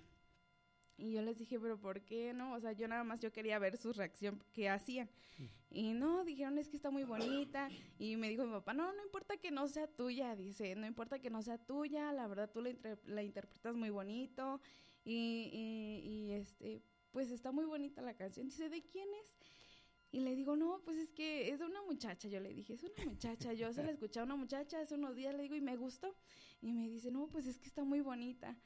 Y 0.97 1.13
yo 1.13 1.23
les 1.23 1.39
dije, 1.39 1.61
pero 1.61 1.79
¿por 1.79 2.01
qué 2.01 2.33
no? 2.33 2.55
O 2.55 2.61
sea, 2.61 2.73
yo 2.73 2.89
nada 2.89 3.05
más 3.05 3.21
yo 3.21 3.31
quería 3.31 3.59
ver 3.61 3.77
su 3.77 3.93
reacción, 3.93 4.43
qué 4.53 4.69
hacían. 4.69 5.09
Y 5.71 5.93
no, 5.93 6.25
dijeron, 6.25 6.59
es 6.59 6.69
que 6.69 6.77
está 6.77 6.91
muy 6.91 7.05
bonita. 7.05 7.69
Y 8.01 8.17
me 8.17 8.29
dijo 8.29 8.45
mi 8.45 8.51
papá, 8.51 8.73
no, 8.73 8.93
no 8.93 9.03
importa 9.05 9.37
que 9.37 9.53
no 9.53 9.69
sea 9.69 9.87
tuya, 9.87 10.35
dice, 10.35 10.75
no 10.75 10.87
importa 10.87 11.21
que 11.21 11.31
no 11.31 11.41
sea 11.43 11.57
tuya, 11.59 12.13
la 12.13 12.27
verdad 12.27 12.51
tú 12.51 12.63
la, 12.63 12.73
la 13.05 13.23
interpretas 13.23 13.77
muy 13.77 13.91
bonito. 13.91 14.61
Y, 15.05 15.51
y, 15.53 16.09
y, 16.09 16.33
este, 16.33 16.83
pues 17.13 17.31
está 17.31 17.53
muy 17.53 17.65
bonita 17.65 18.03
la 18.03 18.15
canción. 18.15 18.49
Dice, 18.49 18.69
¿de 18.69 18.83
quién 18.83 19.09
es? 19.23 19.37
Y 20.11 20.21
le 20.21 20.35
digo, 20.35 20.57
no, 20.57 20.81
pues 20.85 20.97
es 20.97 21.11
que 21.11 21.51
es 21.51 21.61
una 21.61 21.83
muchacha. 21.83 22.29
Yo 22.29 22.41
le 22.41 22.55
dije, 22.55 22.73
es 22.73 22.83
una 22.83 23.05
muchacha. 23.05 23.53
Yo 23.53 23.73
se 23.73 23.83
la 23.83 23.91
escuché 23.91 24.21
a 24.21 24.25
una 24.25 24.37
muchacha 24.37 24.81
hace 24.81 24.95
unos 24.95 25.15
días, 25.15 25.35
le 25.35 25.43
digo, 25.43 25.55
y 25.55 25.61
me 25.61 25.77
gustó. 25.77 26.17
Y 26.63 26.73
me 26.73 26.89
dice, 26.89 27.11
no, 27.11 27.29
pues 27.29 27.47
es 27.47 27.59
que 27.59 27.69
está 27.69 27.85
muy 27.85 28.01
bonita. 28.01 28.57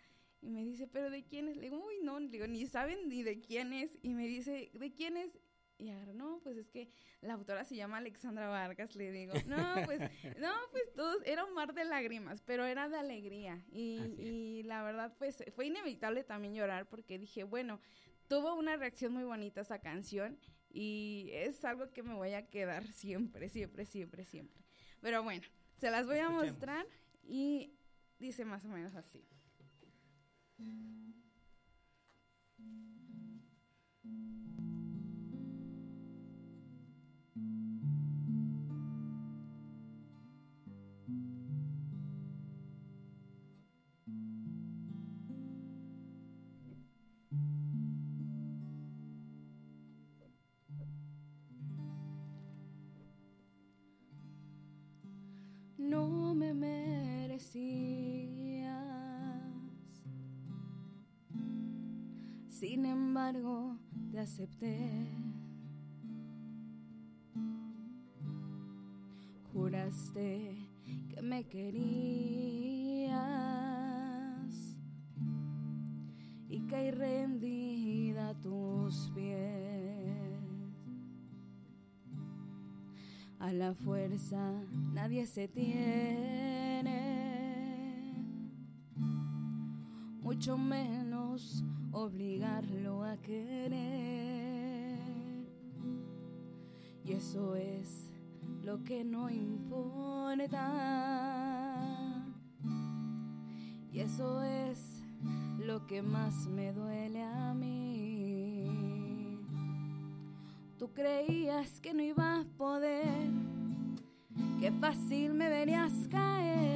Y 0.40 0.50
me 0.50 0.64
dice, 0.64 0.86
¿pero 0.86 1.10
de 1.10 1.24
quién 1.24 1.48
es? 1.48 1.56
Le 1.56 1.62
digo, 1.62 1.84
uy, 1.84 1.98
no, 2.02 2.20
le 2.20 2.28
digo, 2.28 2.46
ni 2.46 2.66
saben 2.66 3.08
ni 3.08 3.22
de 3.22 3.40
quién 3.40 3.72
es. 3.72 3.98
Y 4.02 4.14
me 4.14 4.26
dice, 4.26 4.70
¿de 4.72 4.92
quién 4.92 5.16
es? 5.16 5.38
Y 5.78 5.90
ahora, 5.90 6.12
no, 6.14 6.38
pues 6.44 6.56
es 6.56 6.68
que 6.68 6.88
la 7.22 7.34
autora 7.34 7.64
se 7.64 7.74
llama 7.74 7.96
Alexandra 7.98 8.48
Vargas, 8.48 8.94
le 8.94 9.10
digo. 9.10 9.34
No, 9.46 9.74
pues, 9.84 10.00
no, 10.38 10.52
pues 10.70 10.94
todos, 10.94 11.16
era 11.24 11.44
un 11.44 11.54
mar 11.54 11.74
de 11.74 11.84
lágrimas, 11.84 12.40
pero 12.42 12.66
era 12.66 12.88
de 12.88 12.98
alegría. 12.98 13.64
Y, 13.72 13.98
y 14.18 14.62
la 14.62 14.84
verdad, 14.84 15.12
pues 15.18 15.42
fue 15.56 15.66
inevitable 15.66 16.22
también 16.22 16.54
llorar 16.54 16.88
porque 16.88 17.18
dije, 17.18 17.42
bueno, 17.42 17.80
tuvo 18.28 18.54
una 18.54 18.76
reacción 18.76 19.12
muy 19.12 19.24
bonita 19.24 19.62
esa 19.62 19.80
canción 19.80 20.38
y 20.72 21.30
es 21.32 21.64
algo 21.64 21.92
que 21.92 22.02
me 22.02 22.14
voy 22.14 22.32
a 22.32 22.48
quedar 22.48 22.86
siempre, 22.88 23.48
siempre, 23.48 23.84
siempre, 23.84 24.24
siempre. 24.24 24.64
Pero 25.00 25.22
bueno, 25.22 25.46
se 25.78 25.90
las 25.90 26.06
voy 26.06 26.18
a 26.18 26.30
mostrar 26.30 26.86
y 27.22 27.74
dice 28.18 28.44
más 28.44 28.64
o 28.64 28.68
menos 28.68 28.94
así. 28.94 29.24
Sin 62.82 62.90
embargo, 62.90 63.78
te 64.10 64.18
acepté. 64.18 65.06
Juraste 69.52 70.56
que 71.08 71.22
me 71.22 71.44
querías 71.44 73.12
y 76.48 76.66
caí 76.66 76.90
rendida 76.90 78.30
a 78.30 78.34
tus 78.34 79.12
pies. 79.14 80.42
A 83.38 83.52
la 83.52 83.74
fuerza 83.74 84.60
nadie 84.92 85.24
se 85.26 85.46
tiene, 85.46 86.90
mucho 90.20 90.58
menos 90.58 91.64
obligarlo 91.92 93.04
a 93.04 93.16
querer. 93.18 94.98
Y 97.04 97.12
eso 97.12 97.54
es 97.56 98.10
lo 98.62 98.82
que 98.84 99.04
no 99.04 99.28
importa. 99.30 100.72
Y 103.92 104.00
eso 104.00 104.42
es 104.42 105.02
lo 105.58 105.86
que 105.86 106.02
más 106.02 106.46
me 106.48 106.72
duele 106.72 107.22
a 107.22 107.54
mí. 107.54 108.66
Tú 110.78 110.92
creías 110.92 111.80
que 111.80 111.92
no 111.94 112.02
iba 112.02 112.40
a 112.40 112.44
poder, 112.56 113.30
que 114.60 114.72
fácil 114.72 115.34
me 115.34 115.48
verías 115.48 115.92
caer. 116.10 116.71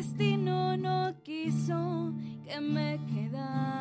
Destino 0.00 0.78
no 0.78 1.14
quiso 1.22 2.14
que 2.42 2.58
me 2.58 2.98
quedara. 3.06 3.79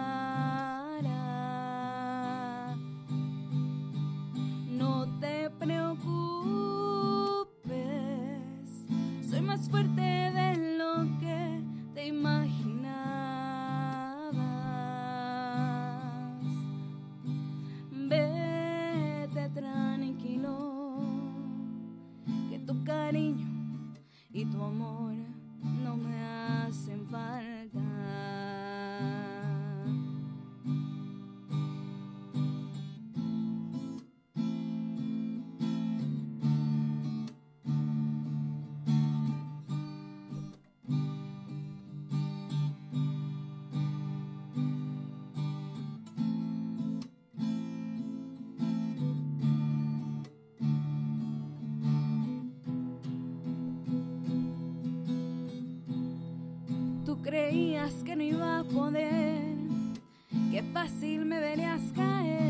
Que 58.09 58.15
no 58.15 58.23
iba 58.23 58.59
a 58.59 58.63
poder, 58.63 59.55
que 60.49 60.63
fácil 60.73 61.25
me 61.25 61.39
verías 61.39 61.81
caer. 61.95 62.48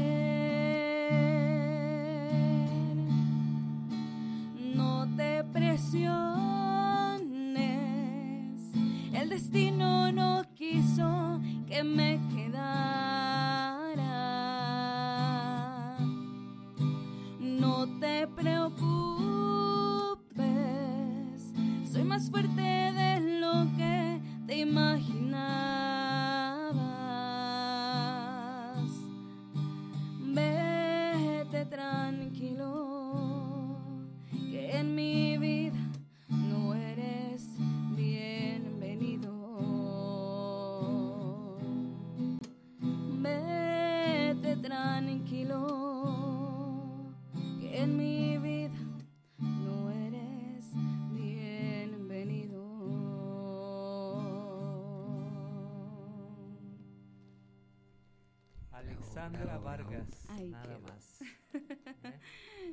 Bravo. 59.31 59.63
Vargas, 59.63 60.25
Ay, 60.29 60.49
nada 60.49 60.75
qué 60.75 60.81
más. 60.81 61.21
¿Eh? 61.53 62.19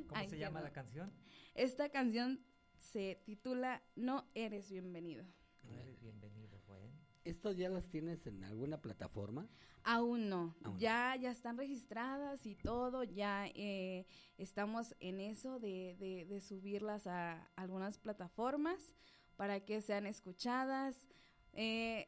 ¿Cómo 0.07 0.19
Ay, 0.19 0.29
se 0.29 0.37
llama 0.37 0.59
no. 0.59 0.65
la 0.65 0.71
canción? 0.73 1.11
Esta 1.53 1.89
canción 1.89 2.39
se 2.77 3.21
titula 3.25 3.81
No 3.95 4.27
eres 4.33 4.69
bienvenido. 4.69 5.25
No 5.63 5.77
eres 5.79 5.99
bienvenido, 6.01 6.59
bueno. 6.67 6.91
¿Estos 7.23 7.57
ya 7.57 7.69
los 7.69 7.89
tienes 7.89 8.25
en 8.27 8.43
alguna 8.43 8.81
plataforma? 8.81 9.49
Aún 9.83 10.29
no, 10.29 10.55
Aún 10.63 10.77
ya, 10.77 11.15
ya 11.15 11.31
están 11.31 11.57
registradas 11.57 12.45
y 12.45 12.55
todo, 12.55 13.03
ya 13.03 13.47
eh, 13.47 14.05
estamos 14.37 14.95
en 14.99 15.19
eso 15.19 15.59
de, 15.59 15.95
de- 15.99 16.25
de 16.25 16.41
subirlas 16.41 17.07
a 17.07 17.43
algunas 17.55 17.97
plataformas 17.97 18.93
para 19.35 19.59
que 19.65 19.81
sean 19.81 20.05
escuchadas. 20.05 21.07
Eh, 21.53 22.07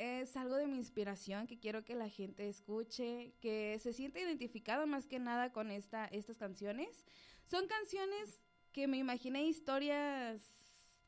es 0.00 0.34
algo 0.34 0.56
de 0.56 0.66
mi 0.66 0.78
inspiración 0.78 1.46
que 1.46 1.58
quiero 1.58 1.84
que 1.84 1.94
la 1.94 2.08
gente 2.08 2.48
escuche, 2.48 3.34
que 3.38 3.78
se 3.80 3.92
sienta 3.92 4.18
identificado 4.18 4.86
más 4.86 5.06
que 5.06 5.18
nada 5.18 5.52
con 5.52 5.70
esta, 5.70 6.06
estas 6.06 6.38
canciones. 6.38 7.04
Son 7.44 7.66
canciones 7.66 8.40
que 8.72 8.88
me 8.88 8.96
imaginé 8.96 9.44
historias 9.44 10.42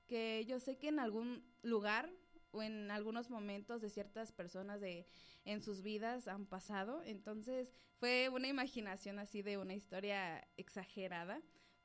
que 0.06 0.44
yo 0.46 0.60
sé 0.60 0.76
que 0.76 0.88
en 0.88 0.98
algún 0.98 1.42
lugar 1.62 2.12
o 2.50 2.62
en 2.62 2.90
algunos 2.90 3.30
momentos 3.30 3.80
de 3.80 3.88
ciertas 3.88 4.30
personas 4.30 4.78
de 4.82 5.06
en 5.46 5.62
sus 5.62 5.80
vidas 5.80 6.28
han 6.28 6.44
pasado. 6.44 7.02
Entonces 7.02 7.72
fue 7.98 8.28
una 8.28 8.48
imaginación 8.48 9.18
así 9.18 9.40
de 9.40 9.56
una 9.56 9.72
historia 9.72 10.46
exagerada, 10.58 11.40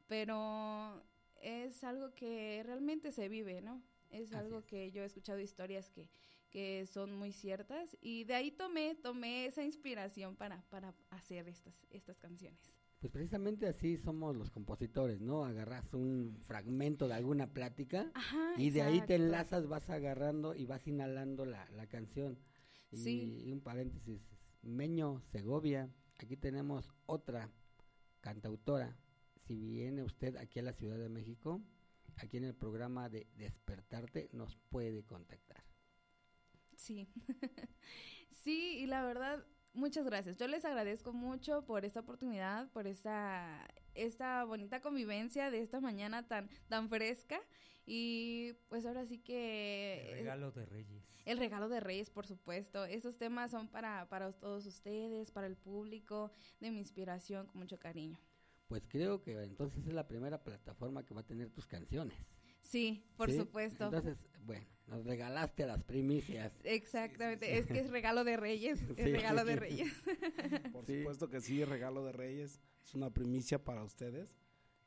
pero 0.08 1.06
es 1.42 1.86
algo 1.86 2.14
que 2.16 2.64
realmente 2.66 3.14
se 3.14 3.30
vive, 3.30 3.62
¿no? 3.62 3.82
Es 4.10 4.34
Así 4.34 4.36
algo 4.36 4.60
es. 4.60 4.66
que 4.66 4.92
yo 4.92 5.04
he 5.04 5.06
escuchado 5.06 5.40
historias 5.40 5.90
que, 5.90 6.10
que 6.58 6.88
son 6.88 7.16
muy 7.16 7.34
ciertas 7.34 7.96
y 8.02 8.24
de 8.24 8.34
ahí 8.34 8.50
tomé, 8.50 8.96
tomé 8.96 9.46
esa 9.46 9.64
inspiración 9.64 10.36
para, 10.36 10.64
para 10.72 10.96
hacer 11.12 11.48
estas, 11.48 11.86
estas 11.92 12.18
canciones. 12.18 12.60
Pues 13.00 13.14
precisamente 13.14 13.68
así 13.68 13.98
somos 14.00 14.36
los 14.36 14.50
compositores, 14.50 15.22
¿no? 15.22 15.46
Agarras 15.46 15.94
un 15.94 16.36
fragmento 16.46 17.08
de 17.08 17.14
alguna 17.14 17.54
plática 17.54 18.10
Ajá, 18.16 18.56
y 18.58 18.72
de 18.72 18.82
ahí 18.82 19.02
te 19.02 19.14
enlazas, 19.14 19.68
vas 19.68 19.88
agarrando 19.92 20.56
y 20.56 20.66
vas 20.66 20.88
inhalando 20.88 21.46
la, 21.46 21.70
la 21.76 21.86
canción. 21.86 22.40
Y, 22.90 22.98
Sí. 22.98 23.44
y 23.46 23.52
un 23.52 23.62
paréntesis, 23.62 24.20
Meño, 24.64 25.22
Segovia, 25.32 25.94
aquí 26.18 26.38
tenemos 26.38 26.92
otra 27.06 27.52
cantautora. 28.20 28.98
Si 29.46 29.56
viene 29.60 30.02
usted 30.02 30.36
aquí 30.38 30.58
a 30.58 30.64
la 30.64 30.74
Ciudad 30.74 30.98
de 30.98 31.10
México, 31.10 31.62
aquí 32.16 32.38
en 32.38 32.46
el 32.46 32.56
programa 32.56 33.10
de 33.10 33.28
Despertarte 33.36 34.28
nos 34.34 34.56
puede 34.72 35.04
contactar. 35.04 35.64
Sí. 36.78 37.10
sí, 38.32 38.78
y 38.80 38.86
la 38.86 39.04
verdad, 39.04 39.44
muchas 39.74 40.06
gracias. 40.06 40.38
Yo 40.38 40.48
les 40.48 40.64
agradezco 40.64 41.12
mucho 41.12 41.66
por 41.66 41.84
esta 41.84 42.00
oportunidad, 42.00 42.70
por 42.72 42.88
esta, 42.88 43.68
esta 43.96 44.46
bonita 44.46 44.82
convivencia 44.82 45.52
de 45.52 45.62
esta 45.62 45.82
mañana 45.82 46.28
tan, 46.28 46.50
tan 46.70 46.88
fresca. 46.88 47.42
Y 47.86 48.54
pues 48.68 48.86
ahora 48.86 49.06
sí 49.06 49.18
que... 49.18 50.10
El 50.12 50.20
regalo 50.20 50.52
de 50.52 50.66
Reyes. 50.66 51.04
El 51.26 51.38
regalo 51.38 51.70
de 51.70 51.80
Reyes, 51.80 52.10
por 52.10 52.28
supuesto. 52.28 52.86
Esos 52.86 53.18
temas 53.18 53.52
son 53.52 53.70
para, 53.70 54.08
para 54.10 54.32
todos 54.34 54.66
ustedes, 54.66 55.32
para 55.32 55.48
el 55.48 55.56
público, 55.56 56.32
de 56.60 56.72
mi 56.72 56.80
inspiración, 56.80 57.48
con 57.48 57.60
mucho 57.60 57.80
cariño. 57.80 58.20
Pues 58.68 58.86
creo 58.88 59.22
que 59.22 59.42
entonces 59.44 59.88
es 59.88 59.94
la 59.94 60.08
primera 60.08 60.44
plataforma 60.44 61.06
que 61.06 61.14
va 61.14 61.22
a 61.22 61.26
tener 61.26 61.50
tus 61.50 61.66
canciones. 61.66 62.18
Sí, 62.68 63.04
por 63.16 63.32
¿sí? 63.32 63.38
supuesto. 63.38 63.86
Entonces, 63.86 64.18
bueno, 64.46 64.66
nos 64.88 65.06
regalaste 65.06 65.66
las 65.66 65.84
primicias. 65.84 66.52
Exactamente, 66.64 67.58
es 67.58 67.66
que 67.68 67.80
es 67.80 67.90
regalo 67.90 68.24
de 68.24 68.38
Reyes, 68.38 68.82
es 68.98 69.06
Sí. 69.06 69.12
regalo 69.12 69.44
de 69.46 69.56
Reyes. 69.66 69.94
Por 70.72 70.86
Sí. 70.86 71.00
supuesto 71.00 71.30
que 71.30 71.42
sí, 71.42 71.64
regalo 71.64 72.04
de 72.06 72.12
Reyes. 72.12 72.60
Es 72.84 72.94
una 72.94 73.10
primicia 73.10 73.64
para 73.64 73.84
ustedes. 73.84 74.38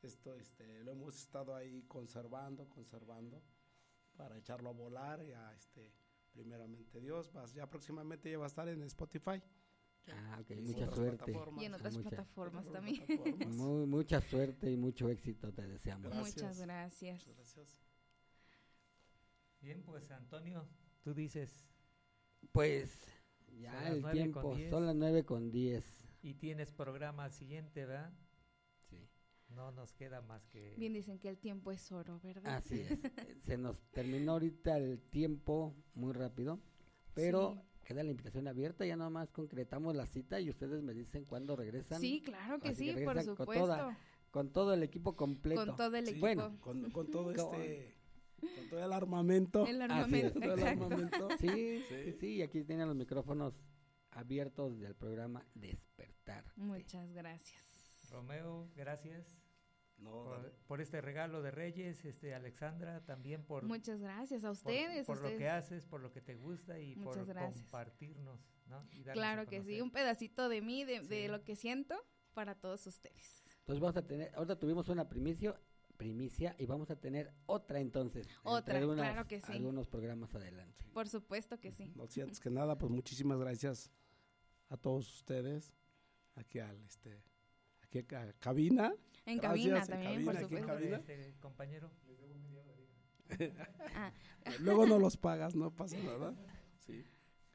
Esto 0.02 0.34
este, 0.34 0.82
lo 0.84 0.92
hemos 0.92 1.14
estado 1.16 1.54
ahí 1.54 1.82
conservando, 1.88 2.68
conservando, 2.70 3.42
para 4.16 4.36
echarlo 4.38 4.70
a 4.70 4.72
volar. 4.72 5.22
Ya, 5.26 5.54
este, 5.54 5.92
primeramente 6.32 7.00
Dios, 7.00 7.30
vas- 7.32 7.52
ya 7.52 7.68
próximamente 7.68 8.30
ya 8.30 8.38
va 8.38 8.44
a 8.44 8.48
estar 8.48 8.68
en 8.68 8.82
Spotify. 8.84 9.42
Ah, 10.08 10.38
ok, 10.40 10.56
mucha 10.62 10.90
suerte. 10.90 11.32
Y 11.60 11.64
en 11.64 11.74
otras 11.74 11.96
Mucha- 11.96 12.08
plataformas 12.10 12.70
también. 12.72 13.04
plataformas. 13.06 13.56
Muy, 13.56 13.86
mucha 13.86 14.20
suerte 14.20 14.70
y 14.70 14.76
mucho 14.76 15.08
éxito 15.08 15.52
te 15.52 15.66
deseamos. 15.66 16.10
Gracias. 16.10 16.36
Muchas 16.36 16.58
gracias. 16.60 17.26
Muchas 17.26 17.36
gracias. 17.36 17.78
Bien, 19.60 19.82
pues 19.82 20.10
Antonio, 20.10 20.66
tú 21.02 21.12
dices, 21.14 21.66
Pues 22.52 22.98
ya 23.60 23.88
el 23.88 24.02
tiempo, 24.10 24.56
son 24.70 24.86
las 24.86 24.96
nueve 24.96 25.24
con 25.24 25.50
diez. 25.50 25.84
y 26.22 26.34
tienes 26.34 26.72
programa 26.72 27.28
siguiente, 27.30 27.84
¿verdad? 27.84 28.12
Sí. 28.88 29.06
No 29.48 29.70
nos 29.72 29.92
queda 29.92 30.22
más 30.22 30.46
que... 30.46 30.74
Bien 30.78 30.92
dicen 30.94 31.18
que 31.18 31.28
el 31.28 31.38
tiempo 31.38 31.70
es 31.72 31.92
oro, 31.92 32.18
¿verdad? 32.20 32.56
Así 32.56 32.80
es. 32.80 32.88
Se 33.44 33.58
nos 33.58 33.78
terminó 33.90 34.32
ahorita 34.32 34.78
el 34.78 35.00
tiempo 35.10 35.74
muy 35.94 36.12
rápido, 36.14 36.58
pero 37.14 37.52
Sí. 37.54 37.60
Queda 37.90 38.04
la 38.04 38.10
invitación 38.12 38.46
abierta, 38.46 38.86
ya 38.86 38.94
nada 38.96 39.10
más 39.10 39.30
concretamos 39.32 39.96
la 39.96 40.06
cita 40.06 40.38
y 40.40 40.48
ustedes 40.48 40.80
me 40.82 40.94
dicen 40.94 41.24
cuándo 41.24 41.56
regresan. 41.56 42.00
Sí, 42.00 42.22
claro 42.24 42.60
que 42.60 42.68
Así 42.68 42.84
que 42.86 42.98
sí, 42.98 43.04
por 43.04 43.14
regresan 43.14 43.34
con 43.34 43.46
supuesto. 43.46 43.64
toda- 43.66 43.98
Con 44.30 44.52
todo 44.52 44.74
el 44.74 44.82
equipo 44.84 45.16
completo. 45.16 45.66
Con 45.66 45.76
todo 45.76 45.96
el 45.96 46.04
Sí, 46.04 46.10
equipo. 46.12 46.20
Bueno. 46.26 46.56
Con, 46.60 46.90
con 46.92 47.10
todo 47.10 47.30
este, 47.32 47.96
con 48.40 48.68
todo 48.70 48.84
el 48.84 48.92
armamento. 48.92 49.66
el 49.66 49.82
Así 49.82 49.92
armamento, 49.92 50.26
es. 50.28 50.34
Todo 50.34 50.52
el 50.54 50.58
exacto. 50.60 50.84
armamento. 50.84 51.28
Sí, 51.40 51.82
sí, 51.88 51.94
Sí. 52.04 52.12
sí, 52.20 52.26
y 52.36 52.42
aquí 52.42 52.62
tienen 52.62 52.86
los 52.86 52.96
micrófonos 52.96 53.54
abiertos 54.12 54.78
del 54.78 54.94
programa 54.94 55.44
Despertar. 55.54 56.44
Muchas 56.56 57.12
gracias. 57.12 58.08
Romeo, 58.12 58.68
gracias 58.76 59.26
No, 60.00 60.24
por, 60.24 60.52
por 60.66 60.80
este 60.80 61.00
regalo 61.00 61.42
de 61.42 61.50
Reyes, 61.50 62.04
este 62.04 62.34
Alexandra, 62.34 63.04
también 63.04 63.44
por, 63.44 63.64
Muchas 63.64 64.00
gracias 64.00 64.44
a 64.44 64.50
ustedes. 64.50 65.06
por, 65.06 65.18
lo 65.18 65.24
ustedes. 65.24 65.38
que 65.38 65.48
haces, 65.48 65.86
por 65.86 66.00
lo 66.00 66.10
que 66.10 66.20
te 66.20 66.36
gusta 66.36 66.78
y 66.78 66.96
Muchas 66.96 67.18
por 67.18 67.26
gracias. 67.26 67.62
compartirnos, 67.62 68.40
¿no? 68.66 68.86
Y 68.92 69.02
Claro 69.02 69.46
que 69.46 69.62
sí, 69.62 69.80
un 69.80 69.90
pedacito 69.90 70.48
de 70.48 70.62
mí, 70.62 70.84
de, 70.84 71.28
lo 71.28 71.44
que 71.44 71.54
siento 71.54 71.94
para 72.32 72.54
todos 72.54 72.86
ustedes. 72.86 73.42
Entonces 73.60 73.80
vamos 73.80 73.96
a 73.96 74.06
tener, 74.06 74.32
ahorita 74.34 74.58
tuvimos 74.58 74.88
una 74.88 75.08
primicia, 75.08 75.60
primicia 75.96 76.56
y 76.58 76.64
vamos 76.64 76.90
a 76.90 76.96
tener 76.96 77.32
otra 77.46 77.78
entonces. 77.78 78.26
Otra, 78.42 78.76
entre 78.76 78.86
unas- 78.86 79.06
claro 79.06 79.28
que 79.28 79.40
sí. 79.40 79.52
Algunos 79.52 79.86
programas 79.86 80.34
adelante. 80.34 80.84
Por 80.94 81.08
supuesto 81.08 81.60
que 81.60 81.72
sí. 81.72 81.92
No 81.94 82.06
sientes 82.06 82.40
que 82.40 82.48
nada, 82.50 82.78
pues 82.78 82.90
muchísimas 82.90 83.38
gracias 83.38 83.90
a 84.70 84.76
todos 84.78 85.12
ustedes, 85.14 85.74
aquí 86.36 86.58
al 86.58 86.82
este, 86.84 87.22
a 87.98 88.32
cabina. 88.38 88.94
En 89.26 89.38
Gracias, 89.38 89.40
cabina 89.40 89.78
en 89.78 89.86
también, 89.86 90.12
cabina, 90.14 90.32
por 90.32 90.40
supuesto. 90.40 90.66
cabina. 90.66 90.96
Este, 90.96 91.34
compañero, 91.40 91.90
Ah, 93.94 94.12
Luego 94.60 94.86
no 94.86 94.98
los 94.98 95.16
pagas, 95.16 95.54
no 95.54 95.70
pasa 95.70 95.96
nada. 95.98 96.34
Sí, 96.78 97.06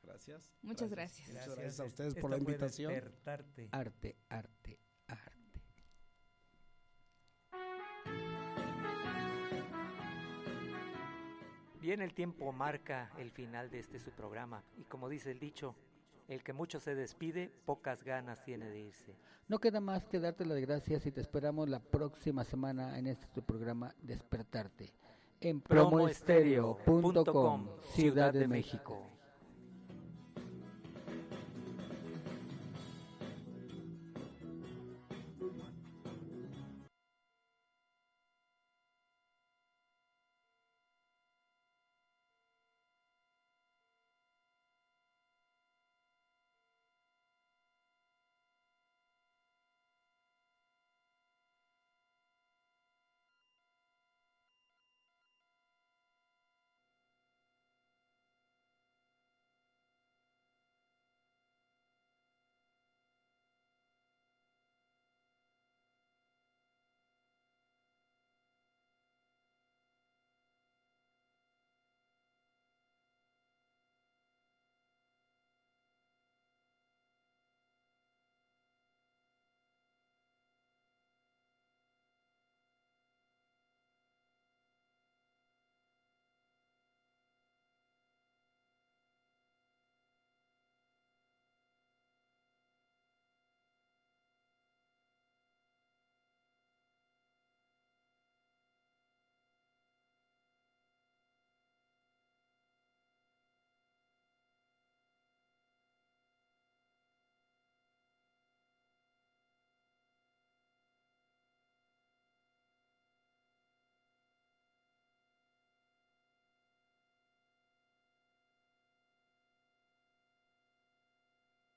gracias. 0.03 0.53
Muchas 0.62 0.89
gracias. 0.89 1.30
Muchas 1.30 1.47
gracias 1.55 1.80
a 1.80 1.84
ustedes 1.86 2.09
Esto 2.09 2.22
por 2.22 2.30
la 2.32 2.38
invitación. 2.38 2.93
Despertarte. 2.93 3.70
Arte, 3.72 4.16
arte, 4.30 4.80
arte. 5.07 5.62
Bien, 11.82 12.01
el 12.01 12.14
tiempo 12.14 12.51
marca 12.51 13.12
el 13.18 13.32
final 13.32 13.70
de 13.70 13.80
este 13.80 13.99
su 13.99 14.12
programa 14.12 14.64
y 14.78 14.84
como 14.86 15.07
dice 15.07 15.32
el 15.32 15.39
dicho, 15.39 15.76
el 16.28 16.43
que 16.43 16.53
mucho 16.53 16.80
se 16.80 16.95
despide, 16.95 17.51
pocas 17.65 18.03
ganas 18.03 18.43
tiene 18.43 18.67
de 18.69 18.80
irse. 18.80 19.15
No 19.47 19.59
queda 19.59 19.80
más 19.80 20.07
que 20.07 20.19
darte 20.19 20.43
las 20.45 20.59
gracias 20.59 21.05
y 21.05 21.11
te 21.11 21.21
esperamos 21.21 21.69
la 21.69 21.80
próxima 21.80 22.43
semana 22.43 22.97
en 22.97 23.05
este 23.07 23.28
tu 23.28 23.43
programa 23.43 23.93
Despertarte 24.01 24.91
en 25.39 25.61
Promoestereo.com, 25.61 27.67
Ciudad 27.93 28.34
de 28.34 28.47
México. 28.47 29.14